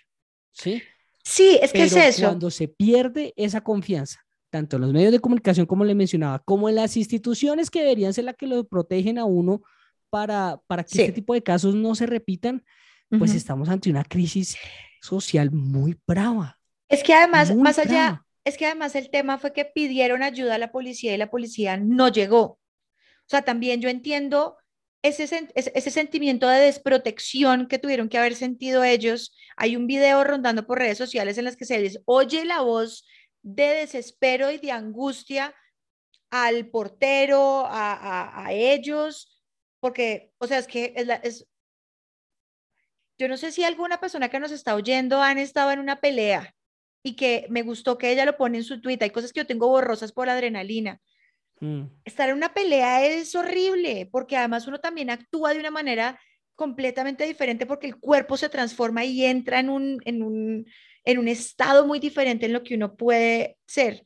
Sí, 0.53 0.81
sí 1.21 1.59
es 1.61 1.73
que 1.73 1.83
es 1.83 1.95
eso. 1.95 2.23
Cuando 2.23 2.49
se 2.49 2.69
pierde 2.69 3.33
esa 3.35 3.61
confianza, 3.61 4.21
tanto 4.49 4.77
en 4.77 4.83
los 4.83 4.93
medios 4.93 5.11
de 5.11 5.19
comunicación, 5.19 5.65
como 5.65 5.83
le 5.83 5.95
mencionaba, 5.95 6.39
como 6.39 6.69
en 6.69 6.75
las 6.75 6.95
instituciones 6.95 7.69
que 7.69 7.81
deberían 7.81 8.13
ser 8.13 8.23
las 8.23 8.37
que 8.37 8.47
lo 8.47 8.65
protegen 8.65 9.17
a 9.17 9.25
uno 9.25 9.61
para, 10.09 10.61
para 10.65 10.85
que 10.85 11.01
este 11.01 11.11
tipo 11.11 11.33
de 11.33 11.43
casos 11.43 11.75
no 11.75 11.93
se 11.93 12.05
repitan, 12.05 12.63
pues 13.09 13.35
estamos 13.35 13.67
ante 13.67 13.89
una 13.89 14.05
crisis 14.05 14.57
social 15.01 15.51
muy 15.51 15.97
brava. 16.07 16.56
Es 16.89 17.03
que 17.03 17.13
además, 17.13 17.53
más 17.55 17.79
allá, 17.79 18.25
es 18.45 18.57
que 18.57 18.65
además 18.65 18.95
el 18.95 19.09
tema 19.09 19.37
fue 19.37 19.51
que 19.51 19.65
pidieron 19.65 20.23
ayuda 20.23 20.55
a 20.55 20.57
la 20.57 20.71
policía 20.71 21.13
y 21.13 21.17
la 21.17 21.29
policía 21.29 21.77
no 21.77 22.07
llegó. 22.09 22.43
O 22.43 23.29
sea, 23.29 23.41
también 23.41 23.81
yo 23.81 23.89
entiendo 23.89 24.57
ese, 25.01 25.49
ese, 25.53 25.91
sentimiento 25.91 26.47
de 26.47 26.59
desprotección 26.59 27.67
que 27.67 27.77
tuvieron 27.77 28.07
que 28.07 28.17
haber 28.17 28.35
sentido 28.35 28.83
ellos. 28.83 29.35
Hay 29.57 29.75
un 29.75 29.85
video 29.85 30.23
rondando 30.23 30.65
por 30.65 30.79
redes 30.79 30.97
sociales 30.97 31.37
en 31.37 31.45
las 31.45 31.57
que 31.57 31.65
se 31.65 31.79
les 31.79 31.99
oye 32.05 32.45
la 32.45 32.61
voz 32.61 33.05
de 33.41 33.67
desespero 33.67 34.49
y 34.51 34.57
de 34.57 34.71
angustia 34.71 35.53
al 36.29 36.67
portero, 36.67 37.65
a, 37.65 38.45
a, 38.45 38.53
ellos, 38.53 39.41
porque, 39.79 40.33
o 40.39 40.47
sea, 40.47 40.57
es 40.57 40.67
que 40.67 40.93
es, 40.95 41.07
es, 41.23 41.47
yo 43.17 43.27
no 43.27 43.37
sé 43.37 43.51
si 43.51 43.63
alguna 43.63 43.99
persona 43.99 44.29
que 44.29 44.39
nos 44.39 44.51
está 44.51 44.75
oyendo 44.75 45.21
han 45.21 45.37
estado 45.37 45.71
en 45.71 45.79
una 45.79 46.01
pelea 46.01 46.56
y 47.07 47.15
que 47.15 47.45
me 47.49 47.63
gustó 47.63 47.97
que 47.97 48.11
ella 48.11 48.25
lo 48.25 48.37
pone 48.37 48.57
en 48.57 48.63
su 48.63 48.81
tweet. 48.81 48.97
Hay 49.01 49.11
cosas 49.11 49.31
que 49.31 49.39
yo 49.39 49.47
tengo 49.47 49.67
borrosas 49.67 50.11
por 50.11 50.29
adrenalina. 50.29 50.99
Mm. 51.59 51.83
Estar 52.05 52.29
en 52.29 52.35
una 52.35 52.53
pelea 52.53 53.05
es 53.05 53.33
horrible 53.33 54.07
porque 54.11 54.35
además 54.35 54.67
uno 54.67 54.79
también 54.79 55.09
actúa 55.09 55.53
de 55.53 55.59
una 55.59 55.71
manera 55.71 56.19
completamente 56.55 57.25
diferente 57.25 57.65
porque 57.65 57.87
el 57.87 57.97
cuerpo 57.97 58.35
se 58.35 58.49
transforma 58.49 59.05
y 59.05 59.25
entra 59.25 59.59
en 59.59 59.69
un, 59.69 60.01
en 60.05 60.21
un, 60.21 60.65
en 61.05 61.17
un 61.17 61.27
estado 61.27 61.85
muy 61.87 61.99
diferente 61.99 62.47
en 62.47 62.53
lo 62.53 62.63
que 62.63 62.75
uno 62.75 62.95
puede 62.95 63.57
ser. 63.65 64.03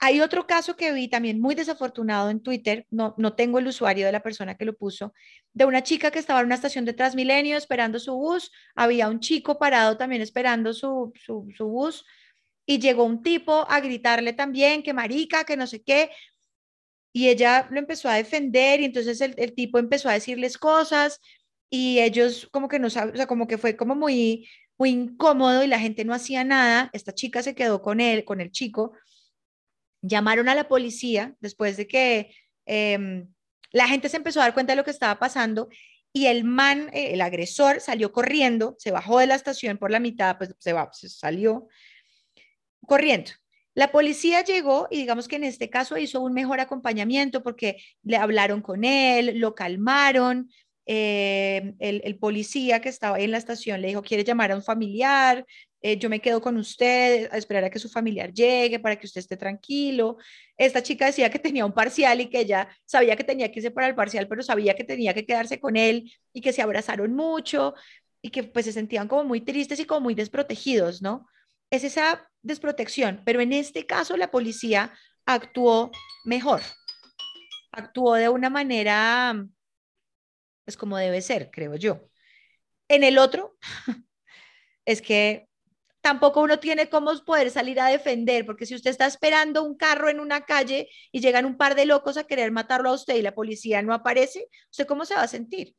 Hay 0.00 0.20
otro 0.20 0.46
caso 0.46 0.76
que 0.76 0.92
vi 0.92 1.08
también 1.08 1.40
muy 1.40 1.56
desafortunado 1.56 2.30
en 2.30 2.40
Twitter, 2.40 2.86
no, 2.90 3.14
no 3.18 3.34
tengo 3.34 3.58
el 3.58 3.66
usuario 3.66 4.06
de 4.06 4.12
la 4.12 4.22
persona 4.22 4.56
que 4.56 4.64
lo 4.64 4.76
puso, 4.76 5.12
de 5.52 5.64
una 5.64 5.82
chica 5.82 6.12
que 6.12 6.20
estaba 6.20 6.40
en 6.40 6.46
una 6.46 6.54
estación 6.54 6.84
de 6.84 6.92
Transmilenio 6.92 7.56
esperando 7.56 7.98
su 7.98 8.14
bus, 8.14 8.52
había 8.76 9.08
un 9.08 9.18
chico 9.18 9.58
parado 9.58 9.96
también 9.96 10.22
esperando 10.22 10.72
su, 10.72 11.12
su, 11.16 11.48
su 11.56 11.66
bus 11.66 12.04
y 12.64 12.78
llegó 12.78 13.04
un 13.04 13.22
tipo 13.22 13.66
a 13.68 13.80
gritarle 13.80 14.34
también 14.34 14.84
que 14.84 14.92
marica, 14.92 15.44
que 15.44 15.56
no 15.56 15.66
sé 15.66 15.82
qué, 15.82 16.10
y 17.12 17.28
ella 17.28 17.66
lo 17.70 17.78
empezó 17.80 18.08
a 18.08 18.14
defender 18.14 18.80
y 18.80 18.84
entonces 18.84 19.20
el, 19.20 19.34
el 19.36 19.54
tipo 19.54 19.78
empezó 19.78 20.08
a 20.08 20.12
decirles 20.12 20.58
cosas 20.58 21.20
y 21.70 21.98
ellos 21.98 22.48
como 22.52 22.68
que 22.68 22.78
no 22.78 22.86
o 22.86 22.90
sea, 22.90 23.10
como 23.26 23.48
que 23.48 23.58
fue 23.58 23.76
como 23.76 23.96
muy, 23.96 24.48
muy 24.76 24.90
incómodo 24.90 25.64
y 25.64 25.66
la 25.66 25.80
gente 25.80 26.04
no 26.04 26.14
hacía 26.14 26.44
nada, 26.44 26.90
esta 26.92 27.12
chica 27.12 27.42
se 27.42 27.56
quedó 27.56 27.82
con 27.82 28.00
él, 28.00 28.24
con 28.24 28.40
el 28.40 28.52
chico 28.52 28.92
llamaron 30.02 30.48
a 30.48 30.54
la 30.54 30.68
policía 30.68 31.34
después 31.40 31.76
de 31.76 31.86
que 31.86 32.34
em, 32.66 33.32
la 33.72 33.88
gente 33.88 34.08
se 34.08 34.16
empezó 34.16 34.40
a 34.40 34.44
dar 34.44 34.54
cuenta 34.54 34.72
de 34.72 34.76
lo 34.76 34.84
que 34.84 34.90
estaba 34.90 35.18
pasando 35.18 35.68
y 36.12 36.26
el 36.26 36.44
man, 36.44 36.90
eh, 36.92 37.12
el 37.12 37.20
agresor, 37.20 37.80
salió 37.80 38.12
corriendo, 38.12 38.76
se 38.78 38.90
bajó 38.90 39.18
de 39.18 39.26
la 39.26 39.34
estación 39.34 39.78
por 39.78 39.90
la 39.90 40.00
mitad, 40.00 40.38
pues 40.38 40.54
se, 40.58 40.72
va, 40.72 40.90
se 40.92 41.08
salió 41.08 41.68
corriendo. 42.86 43.30
La 43.74 43.92
policía 43.92 44.42
llegó 44.42 44.88
y 44.90 44.96
digamos 44.96 45.28
que 45.28 45.36
en 45.36 45.44
este 45.44 45.70
caso 45.70 45.96
hizo 45.98 46.20
un 46.20 46.32
mejor 46.32 46.60
acompañamiento 46.60 47.42
porque 47.42 47.76
le 48.02 48.16
hablaron 48.16 48.62
con 48.62 48.84
él, 48.84 49.38
lo 49.38 49.54
calmaron. 49.54 50.50
Eh, 50.86 51.74
el, 51.78 52.00
el, 52.02 52.18
policía 52.18 52.80
que 52.80 52.88
estaba 52.88 53.20
en 53.20 53.30
la 53.30 53.38
estación 53.38 53.82
le 53.82 53.88
dijo, 53.88 54.02
¿quiere 54.02 54.24
llamar 54.24 54.52
a 54.52 54.56
un 54.56 54.62
familiar? 54.62 55.46
Eh, 55.80 55.96
yo 55.98 56.10
me 56.10 56.20
quedo 56.20 56.40
con 56.40 56.56
usted 56.56 57.28
a 57.30 57.36
esperar 57.36 57.64
a 57.64 57.70
que 57.70 57.78
su 57.78 57.88
familiar 57.88 58.32
llegue 58.32 58.80
para 58.80 58.96
que 58.96 59.06
usted 59.06 59.20
esté 59.20 59.36
tranquilo. 59.36 60.16
Esta 60.56 60.82
chica 60.82 61.06
decía 61.06 61.30
que 61.30 61.38
tenía 61.38 61.64
un 61.64 61.72
parcial 61.72 62.20
y 62.20 62.28
que 62.28 62.40
ella 62.40 62.68
sabía 62.84 63.16
que 63.16 63.24
tenía 63.24 63.50
que 63.52 63.60
irse 63.60 63.70
para 63.70 63.86
el 63.86 63.94
parcial, 63.94 64.26
pero 64.28 64.42
sabía 64.42 64.74
que 64.74 64.84
tenía 64.84 65.14
que 65.14 65.24
quedarse 65.24 65.60
con 65.60 65.76
él 65.76 66.12
y 66.32 66.40
que 66.40 66.52
se 66.52 66.62
abrazaron 66.62 67.14
mucho 67.14 67.74
y 68.20 68.30
que 68.30 68.42
pues 68.44 68.66
se 68.66 68.72
sentían 68.72 69.08
como 69.08 69.24
muy 69.24 69.40
tristes 69.40 69.78
y 69.78 69.84
como 69.84 70.00
muy 70.00 70.14
desprotegidos, 70.14 71.00
¿no? 71.02 71.26
Es 71.70 71.84
esa 71.84 72.28
desprotección, 72.42 73.22
pero 73.24 73.40
en 73.40 73.52
este 73.52 73.86
caso 73.86 74.16
la 74.16 74.30
policía 74.30 74.92
actuó 75.26 75.92
mejor, 76.24 76.62
actuó 77.70 78.14
de 78.14 78.28
una 78.28 78.50
manera, 78.50 79.46
pues 80.64 80.76
como 80.76 80.96
debe 80.96 81.20
ser, 81.22 81.50
creo 81.52 81.76
yo. 81.76 82.08
En 82.88 83.04
el 83.04 83.18
otro, 83.18 83.56
es 84.84 85.02
que 85.02 85.47
tampoco 86.08 86.40
uno 86.42 86.58
tiene 86.58 86.88
cómo 86.88 87.12
poder 87.24 87.50
salir 87.50 87.80
a 87.80 87.88
defender, 87.88 88.44
porque 88.46 88.66
si 88.66 88.74
usted 88.74 88.90
está 88.90 89.06
esperando 89.06 89.62
un 89.62 89.76
carro 89.76 90.08
en 90.08 90.20
una 90.20 90.42
calle 90.42 90.88
y 91.12 91.20
llegan 91.20 91.44
un 91.44 91.56
par 91.56 91.74
de 91.74 91.86
locos 91.86 92.16
a 92.16 92.24
querer 92.24 92.50
matarlo 92.50 92.90
a 92.90 92.94
usted 92.94 93.16
y 93.16 93.22
la 93.22 93.34
policía 93.34 93.82
no 93.82 93.94
aparece, 93.94 94.48
¿usted 94.70 94.86
cómo 94.86 95.04
se 95.04 95.14
va 95.14 95.22
a 95.22 95.28
sentir? 95.28 95.74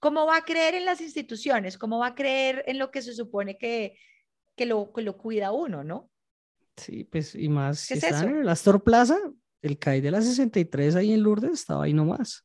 ¿cómo 0.00 0.26
va 0.26 0.38
a 0.38 0.44
creer 0.44 0.74
en 0.74 0.84
las 0.84 1.00
instituciones? 1.00 1.78
¿Cómo 1.78 1.98
va 1.98 2.08
a 2.08 2.14
creer 2.14 2.64
en 2.66 2.78
lo 2.78 2.90
que 2.90 3.02
se 3.02 3.14
supone 3.14 3.58
que, 3.58 3.96
que, 4.56 4.66
lo, 4.66 4.92
que 4.92 5.02
lo 5.02 5.16
cuida 5.16 5.52
uno, 5.52 5.84
no? 5.84 6.10
Sí, 6.76 7.04
pues 7.04 7.34
y 7.34 7.48
más, 7.48 7.86
¿Qué 7.88 7.94
si 7.94 7.98
es 7.98 8.04
están 8.04 8.24
eso? 8.24 8.34
en 8.34 8.42
el 8.42 8.48
Astor 8.48 8.82
Plaza, 8.82 9.18
el 9.62 9.78
CAI 9.78 10.00
de 10.00 10.10
la 10.10 10.22
63 10.22 10.94
ahí 10.94 11.12
en 11.12 11.22
Lourdes 11.22 11.52
estaba 11.52 11.84
ahí 11.84 11.92
nomás. 11.92 12.44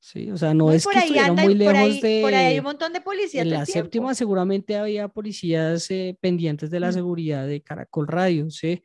Sí, 0.00 0.30
o 0.30 0.36
sea, 0.36 0.54
no, 0.54 0.66
No, 0.66 0.72
es 0.72 0.86
que 0.86 0.96
ahí 0.96 1.04
estuvieran 1.04 1.30
anda, 1.30 1.42
muy 1.44 1.52
y 1.54 1.56
por 1.56 1.72
lejos 1.74 1.78
ahí, 1.94 2.00
de... 2.00 2.20
por 2.22 2.34
ahí 2.34 2.46
hay 2.46 2.58
un 2.58 2.64
montón 2.64 2.92
de 2.92 3.00
policías 3.00 3.42
En 3.44 3.50
la 3.50 3.64
tiempo. 3.64 3.72
séptima 3.84 4.14
seguramente 4.14 4.76
había 4.76 5.08
policías 5.08 5.90
eh, 5.90 6.16
pendientes 6.20 6.70
de 6.70 6.80
la 6.80 6.90
Mm. 6.90 6.92
seguridad 6.94 7.46
de 7.46 7.60
Caracol 7.62 8.06
Radio, 8.06 8.48
¿sí? 8.50 8.82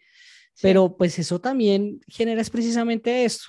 Sí. 0.56 0.60
Pero 0.62 0.98
pues 0.98 1.18
eso 1.20 1.40
también 1.40 2.00
genera 2.08 2.42
es 2.42 2.50
precisamente 2.50 3.26
esto, 3.26 3.46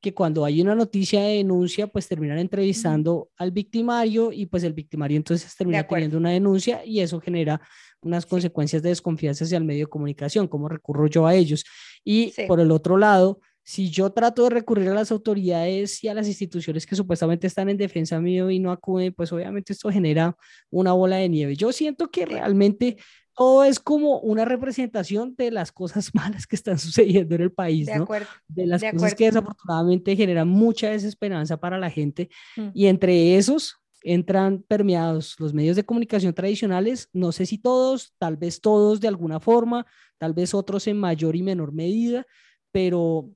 que 0.00 0.12
cuando 0.14 0.44
hay 0.44 0.60
una 0.62 0.74
noticia 0.74 1.20
de 1.22 1.36
denuncia, 1.36 1.86
pues 1.86 2.08
terminan 2.08 2.38
entrevistando 2.38 3.28
al 3.36 3.52
victimario 3.52 4.32
y 4.32 4.46
pues 4.46 4.64
el 4.64 4.72
victimario 4.72 5.16
entonces 5.16 5.54
termina 5.54 5.86
teniendo 5.86 6.16
una 6.18 6.30
denuncia 6.30 6.84
y 6.84 7.00
eso 7.00 7.20
genera 7.20 7.60
unas 8.00 8.24
Sí. 8.24 8.30
consecuencias 8.30 8.82
de 8.82 8.88
desconfianza 8.88 9.44
hacia 9.44 9.58
el 9.58 9.64
medio 9.64 9.84
de 9.86 9.90
comunicación, 9.90 10.48
cómo 10.48 10.68
recurro 10.68 11.06
yo 11.06 11.26
a 11.26 11.34
ellos. 11.34 11.62
Y 12.04 12.30
Sí. 12.34 12.42
por 12.48 12.58
el 12.58 12.70
otro 12.72 12.96
lado, 12.96 13.40
si 13.64 13.90
yo 13.90 14.10
trato 14.10 14.44
de 14.44 14.50
recurrir 14.50 14.88
a 14.88 14.94
las 14.94 15.12
autoridades 15.12 16.02
y 16.02 16.08
a 16.08 16.14
las 16.14 16.26
instituciones 16.26 16.84
que 16.86 16.96
supuestamente 16.96 17.46
están 17.46 17.68
en 17.68 17.76
defensa 17.76 18.20
mío 18.20 18.50
y 18.50 18.58
no 18.58 18.72
acuden, 18.72 19.12
pues 19.14 19.32
obviamente 19.32 19.72
esto 19.72 19.90
genera 19.90 20.36
una 20.70 20.92
bola 20.92 21.16
de 21.16 21.28
nieve. 21.28 21.56
Yo 21.56 21.72
siento 21.72 22.10
que 22.10 22.26
realmente 22.26 22.96
todo 23.34 23.64
es 23.64 23.80
como 23.80 24.18
una 24.20 24.44
representación 24.44 25.34
de 25.36 25.50
las 25.50 25.72
cosas 25.72 26.10
malas 26.14 26.46
que 26.46 26.56
están 26.56 26.78
sucediendo 26.78 27.34
en 27.36 27.42
el 27.42 27.52
país, 27.52 27.86
De 27.86 27.96
¿no? 27.96 28.02
acuerdo. 28.02 28.26
De 28.48 28.66
las 28.66 28.80
de 28.80 28.92
cosas 28.92 29.14
que 29.14 29.26
desafortunadamente 29.26 30.16
generan 30.16 30.48
mucha 30.48 30.90
desesperanza 30.90 31.56
para 31.58 31.78
la 31.78 31.90
gente 31.90 32.28
Mm. 32.56 32.68
y 32.74 32.86
entre 32.86 33.36
esos 33.36 33.76
entran 34.04 34.64
permeados 34.66 35.36
los 35.38 35.54
medios 35.54 35.76
de 35.76 35.84
comunicación 35.84 36.34
tradicionales, 36.34 37.08
no 37.12 37.30
sé 37.30 37.46
si 37.46 37.56
todos, 37.58 38.12
tal 38.18 38.36
vez 38.36 38.60
todos 38.60 39.00
de 39.00 39.06
alguna 39.06 39.38
forma, 39.38 39.86
tal 40.18 40.34
vez 40.34 40.52
otros 40.54 40.88
en 40.88 40.98
mayor 40.98 41.36
y 41.36 41.42
menor 41.44 41.72
medida, 41.72 42.26
pero 42.72 43.30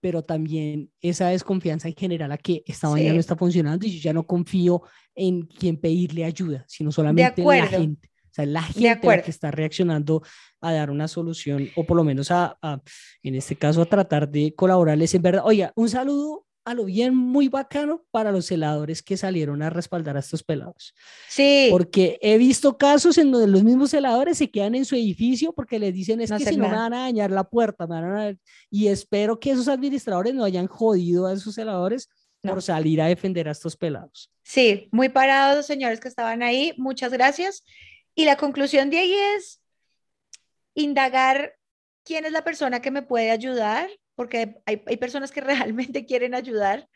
pero 0.00 0.22
también 0.22 0.90
esa 1.00 1.28
desconfianza 1.28 1.88
en 1.88 1.94
general 1.94 2.32
a 2.32 2.38
que 2.38 2.62
esta 2.66 2.88
vaina 2.88 3.10
Sí. 3.10 3.14
no 3.14 3.20
está 3.20 3.36
funcionando 3.36 3.86
y 3.86 3.90
yo 3.92 4.00
ya 4.00 4.12
no 4.12 4.26
confío 4.26 4.82
en 5.14 5.42
quien 5.42 5.76
pedirle 5.76 6.24
ayuda, 6.24 6.64
sino 6.68 6.92
solamente 6.92 7.40
en 7.42 7.46
la 7.48 7.66
gente. 7.66 8.08
O 8.08 8.34
sea, 8.38 8.46
la 8.46 8.62
gente 8.62 9.06
la 9.06 9.22
que 9.22 9.30
está 9.30 9.50
reaccionando 9.50 10.22
a 10.60 10.72
dar 10.72 10.90
una 10.90 11.08
solución 11.08 11.68
o 11.76 11.84
por 11.84 11.96
lo 11.96 12.04
menos 12.04 12.30
a, 12.30 12.56
a, 12.62 12.80
en 13.22 13.34
este 13.34 13.56
caso, 13.56 13.82
a 13.82 13.86
tratar 13.86 14.28
de 14.28 14.54
colaborarles 14.54 15.14
en 15.14 15.22
verdad. 15.22 15.42
Oiga, 15.44 15.72
un 15.74 15.88
saludo 15.88 16.44
a 16.68 16.74
lo 16.74 16.84
bien 16.84 17.14
muy 17.16 17.48
bacano 17.48 18.04
para 18.10 18.30
los 18.32 18.46
celadores 18.46 19.02
que 19.02 19.16
salieron 19.16 19.62
a 19.62 19.70
respaldar 19.70 20.16
a 20.16 20.20
estos 20.20 20.42
pelados. 20.42 20.94
Sí, 21.28 21.68
Porque 21.70 22.18
he 22.20 22.36
visto 22.38 22.76
casos 22.76 23.16
en 23.18 23.30
donde 23.32 23.46
los 23.48 23.64
mismos 23.64 23.90
celadores 23.90 24.38
se 24.38 24.50
quedan 24.50 24.74
en 24.74 24.84
su 24.84 24.94
edificio 24.94 25.52
porque 25.52 25.78
les 25.78 25.94
dicen 25.94 26.20
es 26.20 26.30
No 26.30 26.38
que 26.38 26.44
si 26.46 26.56
no 26.56 26.68
me 26.68 26.74
van 26.74 26.92
a 26.92 27.00
dañar 27.02 27.30
la 27.30 27.44
puerta, 27.44 27.86
me 27.86 28.00
van 28.00 28.16
a... 28.16 28.36
y 28.70 28.88
espero 28.88 29.40
que 29.40 29.50
esos 29.52 29.68
administradores 29.68 30.34
no 30.34 30.44
hayan 30.44 30.66
jodido 30.66 31.26
a 31.26 31.32
esos 31.32 31.54
celadores 31.54 32.08
No. 32.42 32.52
por 32.52 32.62
salir 32.62 33.00
a 33.00 33.06
defender 33.06 33.48
a 33.48 33.52
estos 33.52 33.76
pelados. 33.76 34.30
sí, 34.42 34.88
muy 34.92 35.08
parados 35.08 35.56
los 35.56 35.66
señores 35.66 36.00
que 36.00 36.08
estaban 36.08 36.42
ahí. 36.42 36.72
Muchas 36.76 37.12
gracias. 37.12 37.64
Y 38.14 38.24
la 38.26 38.36
conclusión 38.36 38.90
de 38.90 38.98
ahí 38.98 39.14
es 39.36 39.60
indagar 40.74 41.54
quién 42.04 42.24
es 42.24 42.32
la 42.32 42.44
persona 42.44 42.80
que 42.80 42.90
me 42.90 43.02
puede 43.02 43.30
ayudar, 43.30 43.88
porque 44.18 44.56
hay, 44.66 44.82
hay 44.84 44.96
personas 44.96 45.30
que 45.30 45.40
realmente 45.72 46.04
quieren 46.04 46.34
ayudar 46.34 46.88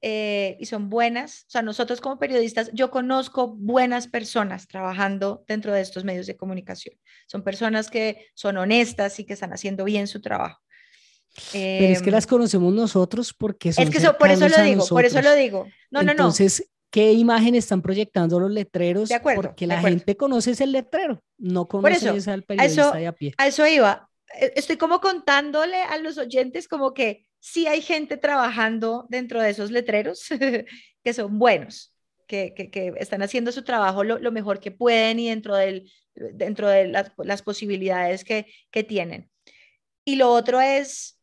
eh, 0.00 0.56
y 0.58 0.64
son 0.64 0.88
buenas. 0.88 1.42
O 1.42 1.50
sea, 1.50 1.60
nosotros 1.62 2.00
como 2.00 2.18
periodistas, 2.18 2.70
yo 2.72 2.90
conozco 2.90 3.48
buenas 3.54 4.08
personas 4.08 4.66
trabajando 4.66 5.44
dentro 5.46 5.74
de 5.74 5.82
estos 5.82 6.04
medios 6.04 6.26
de 6.26 6.36
comunicación. 6.38 6.94
Son 7.26 7.42
personas 7.42 7.90
que 7.90 8.26
son 8.34 8.56
honestas 8.56 9.20
y 9.20 9.24
que 9.26 9.34
están 9.34 9.52
haciendo 9.52 9.84
bien 9.84 10.06
su 10.06 10.22
trabajo. 10.22 10.58
Pero 11.52 11.92
es 11.92 12.00
que 12.00 12.08
Em, 12.08 12.14
las 12.14 12.26
conocemos 12.26 12.72
nosotros 12.72 13.34
porque 13.34 13.74
son 13.74 13.84
es 13.84 13.90
que 13.90 13.98
eso, 13.98 14.16
por 14.16 14.30
eso 14.30 14.48
lo 14.48 14.62
digo, 14.62 14.86
por 14.88 15.04
eso 15.04 15.20
lo 15.20 15.34
digo. 15.34 15.66
No, 15.90 16.00
no, 16.00 16.06
no. 16.06 16.10
Entonces, 16.12 16.70
¿qué 16.90 17.12
imagen 17.12 17.54
están 17.56 17.82
proyectando 17.82 18.40
los 18.40 18.50
letreros? 18.50 19.10
De 19.10 19.16
acuerdo, 19.16 19.42
porque 19.42 19.66
de 19.66 19.74
la 19.74 19.78
acuerdo. 19.80 19.98
gente 19.98 20.16
conoce 20.16 20.52
ese 20.52 20.66
letrero, 20.66 21.22
no 21.36 21.68
conoce 21.68 22.16
eso, 22.16 22.30
al 22.30 22.40
a 22.40 22.42
periodista 22.46 22.82
eso- 22.88 22.92
de 22.92 23.06
a 23.06 23.12
pie. 23.12 23.34
A 23.36 23.46
eso 23.46 23.66
iba. 23.66 24.07
E- 24.34 24.52
Estoy 24.56 24.76
como 24.76 25.00
contándole 25.00 25.82
a 25.82 25.98
los 25.98 26.18
oyentes 26.18 26.68
como 26.68 26.94
que 26.94 27.26
sí 27.40 27.66
hay 27.66 27.82
gente 27.82 28.16
trabajando 28.16 29.06
dentro 29.08 29.40
de 29.40 29.50
esos 29.50 29.70
letreros 29.70 30.28
que 31.04 31.14
son 31.14 31.38
buenos, 31.38 31.94
que, 32.26 32.52
que- 32.54 32.92
están 32.98 33.22
haciendo 33.22 33.52
su 33.52 33.62
trabajo 33.64 34.04
lo, 34.04 34.32
mejor 34.32 34.60
que 34.60 34.70
pueden 34.72 35.18
y 35.18 35.28
dentro, 35.28 35.56
del, 35.56 35.90
dentro 36.14 36.68
de 36.68 36.88
las, 36.88 37.12
las 37.18 37.42
posibilidades 37.42 38.24
que, 38.24 38.46
que 38.70 38.84
tienen. 38.84 39.30
Y 40.04 40.16
lo 40.16 40.30
otro 40.32 40.60
es 40.60 41.20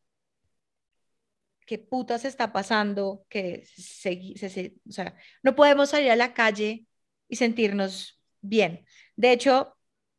qué 1.65 1.79
putas 1.79 2.25
está 2.25 2.53
pasando, 2.53 3.25
que 3.29 3.65
se, 3.65 4.33
se- 4.37 4.49
se- 4.49 4.73
o 4.87 4.91
sea, 4.91 5.15
no 5.43 5.55
podemos 5.55 5.89
salir 5.89 6.11
a 6.11 6.15
la 6.15 6.33
calle 6.33 6.85
y 7.27 7.35
sentirnos 7.37 8.21
bien. 8.41 8.85
De 9.15 9.31
hecho, 9.31 9.75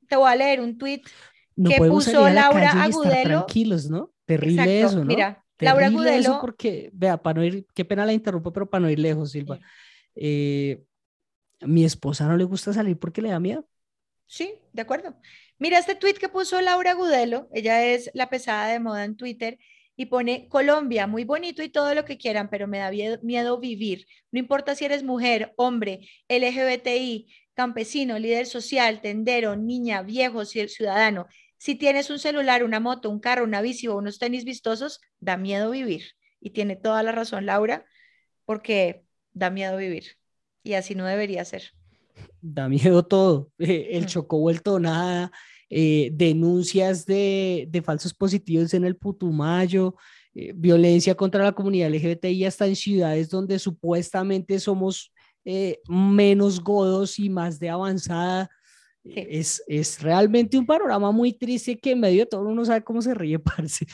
te 0.08 0.16
voy 0.16 0.30
a 0.30 0.36
leer 0.36 0.60
un 0.60 0.76
tweet 0.78 1.02
No 1.56 1.70
que 1.70 1.78
podemos 1.78 2.04
puso 2.04 2.12
salir 2.12 2.26
a 2.28 2.32
la 2.34 2.40
Laura 2.42 2.60
calle 2.70 2.86
y 2.86 2.90
estar 2.90 3.04
Agudelo. 3.04 3.28
tranquilos, 3.38 3.90
¿no? 3.90 4.12
Terrible 4.24 4.62
Exacto, 4.80 4.86
eso, 4.86 4.98
¿no? 5.04 5.06
Mira, 5.06 5.44
Laura 5.58 5.86
Terrible 5.86 6.16
eso 6.18 6.32
Agudelo, 6.32 6.40
porque, 6.40 6.90
vea, 6.92 7.16
para 7.22 7.40
no 7.40 7.44
ir, 7.46 7.66
qué 7.74 7.84
pena 7.84 8.04
la 8.06 8.12
interrumpo, 8.12 8.52
pero 8.52 8.68
para 8.68 8.82
no 8.82 8.90
ir 8.90 8.98
lejos, 8.98 9.30
Silva. 9.32 9.56
Sí. 9.56 9.62
eh, 10.16 10.82
mi 11.62 11.84
esposa 11.84 12.28
no 12.28 12.36
le 12.36 12.44
gusta 12.44 12.72
salir 12.74 12.98
porque 12.98 13.22
le 13.22 13.30
da 13.30 13.40
miedo. 13.40 13.66
sí, 14.26 14.54
de 14.72 14.82
acuerdo. 14.82 15.16
Mira 15.58 15.78
este 15.78 15.94
tweet 15.94 16.14
que 16.14 16.28
puso 16.28 16.60
Laura 16.60 16.90
Agudelo, 16.90 17.48
ella 17.54 17.82
es 17.86 18.10
la 18.12 18.28
pesada 18.28 18.68
de 18.68 18.78
moda 18.78 19.04
en 19.04 19.16
Twitter 19.16 19.58
y 19.96 20.06
pone 20.06 20.48
Colombia, 20.50 21.06
muy 21.06 21.24
bonito 21.24 21.62
y 21.62 21.70
todo 21.70 21.94
lo 21.94 22.04
que 22.04 22.18
quieran, 22.18 22.50
pero 22.50 22.68
me 22.68 22.76
da 22.78 22.90
miedo, 23.22 23.58
vivir. 23.58 24.06
No 24.30 24.38
importa 24.38 24.74
si 24.74 24.84
eres 24.84 25.02
mujer, 25.02 25.54
hombre, 25.56 26.06
LGBTI, 26.28 27.26
campesino, 27.54 28.18
líder 28.18 28.44
social, 28.46 29.00
tendero, 29.00 29.56
niña, 29.56 30.02
viejo, 30.02 30.42
ci- 30.42 30.68
ciudadano. 30.68 31.26
Si 31.58 31.74
tienes 31.74 32.10
un 32.10 32.18
celular, 32.18 32.64
una 32.64 32.80
moto, 32.80 33.10
un 33.10 33.20
carro, 33.20 33.44
una 33.44 33.62
bici 33.62 33.88
o 33.88 33.96
unos 33.96 34.18
tenis 34.18 34.44
vistosos, 34.44 35.00
da 35.20 35.36
miedo 35.36 35.70
vivir. 35.70 36.04
Y 36.40 36.50
tiene 36.50 36.76
toda 36.76 37.02
la 37.02 37.12
razón 37.12 37.46
Laura, 37.46 37.84
porque 38.44 39.04
da 39.32 39.50
miedo 39.50 39.76
vivir. 39.76 40.16
Y 40.62 40.74
así 40.74 40.94
no 40.94 41.06
debería 41.06 41.44
ser. 41.44 41.72
Da 42.40 42.68
miedo 42.68 43.04
todo. 43.04 43.50
eh, 43.58 43.88
el 43.92 44.06
chocó 44.06 44.38
vuelto 44.38 44.78
nada, 44.78 45.32
eh, 45.70 46.10
denuncias 46.12 47.06
de, 47.06 47.66
de 47.70 47.82
falsos 47.82 48.14
positivos 48.14 48.74
en 48.74 48.84
el 48.84 48.96
Putumayo, 48.96 49.96
eh, 50.38 50.52
violencia 50.54 51.14
contra 51.14 51.42
la 51.42 51.52
comunidad 51.52 51.88
LGBTI 51.88 52.44
hasta 52.44 52.66
en 52.66 52.76
ciudades 52.76 53.30
donde 53.30 53.58
supuestamente 53.58 54.60
somos 54.60 55.10
eh, 55.46 55.80
menos 55.88 56.60
godos 56.60 57.18
y 57.18 57.30
más 57.30 57.58
de 57.58 57.70
avanzada. 57.70 58.50
Sí. 59.14 59.26
Es, 59.30 59.62
es 59.66 60.02
realmente 60.02 60.58
un 60.58 60.66
panorama 60.66 61.12
muy 61.12 61.32
triste 61.32 61.78
que 61.78 61.92
en 61.92 62.00
medio 62.00 62.20
de 62.20 62.26
todo 62.26 62.42
uno 62.42 62.54
no 62.54 62.64
sabe 62.64 62.82
cómo 62.84 63.02
se 63.02 63.14
ríe, 63.14 63.38
parce. 63.40 63.86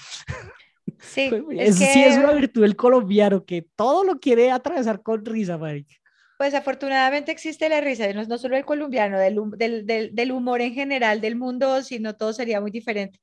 Sí, 1.01 1.45
Eso 1.59 1.85
es 1.85 1.93
sí 1.93 2.03
es 2.03 2.17
una 2.17 2.33
que, 2.33 2.35
virtud 2.35 2.63
del 2.63 2.77
colombiano, 2.77 3.45
que 3.45 3.63
todo 3.77 4.05
lo 4.05 4.21
quiere 4.21 4.51
atravesar 4.51 5.03
con 5.03 5.25
risa, 5.25 5.59
marica. 5.59 5.95
pues 6.37 6.55
afortunadamente 6.55 7.31
existe 7.31 7.69
la 7.69 7.81
risa, 7.81 8.13
no, 8.13 8.25
no 8.25 8.39
solo 8.39 8.57
el 8.57 8.65
colombiano, 8.65 9.19
del, 9.19 9.37
del, 9.57 9.87
del, 9.87 10.15
del 10.15 10.33
humor 10.33 10.61
en 10.61 10.75
general 10.75 11.21
del 11.21 11.37
mundo, 11.37 11.83
sino 11.83 12.17
todo 12.17 12.33
sería 12.33 12.61
muy 12.61 12.71
diferente. 12.73 13.21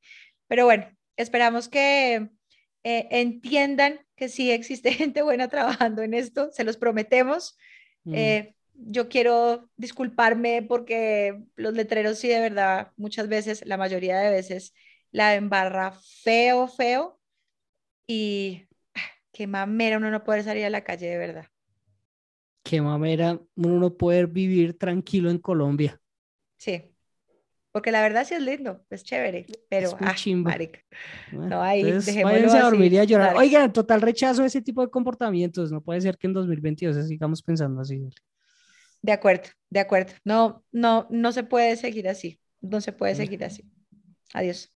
Pero 0.47 0.65
bueno, 0.65 0.87
esperamos 1.17 1.67
que 1.67 2.29
eh, 2.83 3.07
entiendan 3.11 3.99
que 4.15 4.29
sí 4.29 4.51
existe 4.51 4.91
gente 4.93 5.21
buena 5.21 5.49
trabajando 5.49 6.01
en 6.01 6.13
esto, 6.13 6.49
se 6.51 6.63
los 6.63 6.77
prometemos. 6.77 7.57
Mm. 8.05 8.13
Eh, 8.15 8.55
yo 8.81 9.09
quiero 9.09 9.69
disculparme 9.77 10.61
porque 10.61 11.43
los 11.55 11.73
letreros 11.73 12.17
sí 12.17 12.27
de 12.27 12.39
verdad 12.39 12.91
muchas 12.97 13.27
veces, 13.27 13.65
la 13.65 13.77
mayoría 13.77 14.17
de 14.19 14.31
veces, 14.31 14.73
la 15.11 15.35
embarra 15.35 15.91
feo, 16.23 16.67
feo 16.67 17.19
y 18.07 18.67
ah, 18.95 19.01
qué 19.31 19.47
mamera 19.47 19.97
uno 19.97 20.11
no 20.11 20.23
poder 20.23 20.43
salir 20.43 20.65
a 20.65 20.69
la 20.69 20.83
calle 20.83 21.07
de 21.07 21.17
verdad. 21.17 21.47
Qué 22.63 22.81
mamera 22.81 23.39
uno 23.55 23.79
no 23.79 23.95
poder 23.95 24.27
vivir 24.27 24.77
tranquilo 24.77 25.29
en 25.29 25.39
Colombia. 25.39 25.99
Sí, 26.57 26.83
porque 27.71 27.91
la 27.91 28.01
verdad 28.01 28.25
sí 28.25 28.33
es 28.33 28.41
lindo, 28.41 28.83
es 28.89 29.03
chévere, 29.03 29.45
pero 29.69 29.91
muy 29.91 30.09
ah, 30.09 30.15
marica, 30.43 30.79
Bueno, 31.31 31.49
No, 31.49 31.61
ahí, 31.61 31.81
entonces 31.81 32.23
váyanse 32.23 32.57
a 32.57 32.63
dormir 32.63 32.93
y 32.93 32.97
a 32.97 33.03
llorar. 33.03 33.35
Oigan, 33.37 33.71
total 33.71 34.01
rechazo 34.01 34.43
a 34.43 34.47
ese 34.47 34.61
tipo 34.61 34.81
de 34.81 34.89
comportamientos. 34.89 35.71
No 35.71 35.81
puede 35.81 36.01
ser 36.01 36.17
que 36.17 36.27
en 36.27 36.33
2022 36.33 37.07
sigamos 37.07 37.41
pensando 37.41 37.81
así. 37.81 38.09
De 39.01 39.11
acuerdo, 39.11 39.49
de 39.69 39.79
acuerdo. 39.79 40.13
No, 40.23 40.63
no, 40.71 41.07
no 41.09 41.31
se 41.31 41.43
puede 41.43 41.75
seguir 41.75 42.07
así, 42.07 42.39
no 42.61 42.81
se 42.81 42.91
puede 42.91 43.15
seguir 43.15 43.43
así. 43.43 43.63
Adiós. 44.33 44.71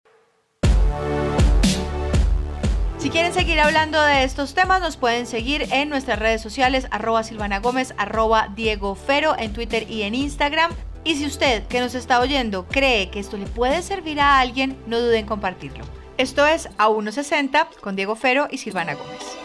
Si 2.99 3.11
quieren 3.11 3.35
seguir 3.35 3.59
hablando 3.59 4.01
de 4.01 4.23
estos 4.23 4.55
temas, 4.55 4.81
nos 4.81 4.97
pueden 4.97 5.27
seguir 5.27 5.67
en 5.73 5.89
nuestras 5.89 6.21
redes 6.21 6.41
sociales, 6.41 6.87
arroba 6.93 7.25
Silvana 7.25 7.59
Gómez, 7.59 7.95
arroba 7.99 8.53
Diego 8.55 8.95
Fero, 8.95 9.35
en 9.37 9.53
Twitter 9.53 9.91
y 9.91 10.03
en 10.03 10.15
Instagram. 10.15 10.71
Y 11.03 11.17
si 11.17 11.27
usted 11.27 11.65
que 11.65 11.81
nos 11.81 11.97
está 11.97 12.21
oyendo 12.21 12.69
cree 12.69 13.11
que 13.11 13.19
esto 13.19 13.37
le 13.37 13.47
puede 13.47 13.83
servir 13.83 14.21
a 14.21 14.39
alguien, 14.39 14.79
no 14.87 15.01
duden 15.01 15.21
en 15.21 15.27
compartirlo. 15.27 15.85
Esto 16.17 16.47
es 16.47 16.69
A160 16.79 17.81
con 17.81 17.97
Diego 17.97 18.15
Fero 18.15 18.47
y 18.49 18.59
Silvana 18.59 18.95
Gómez. 18.95 19.42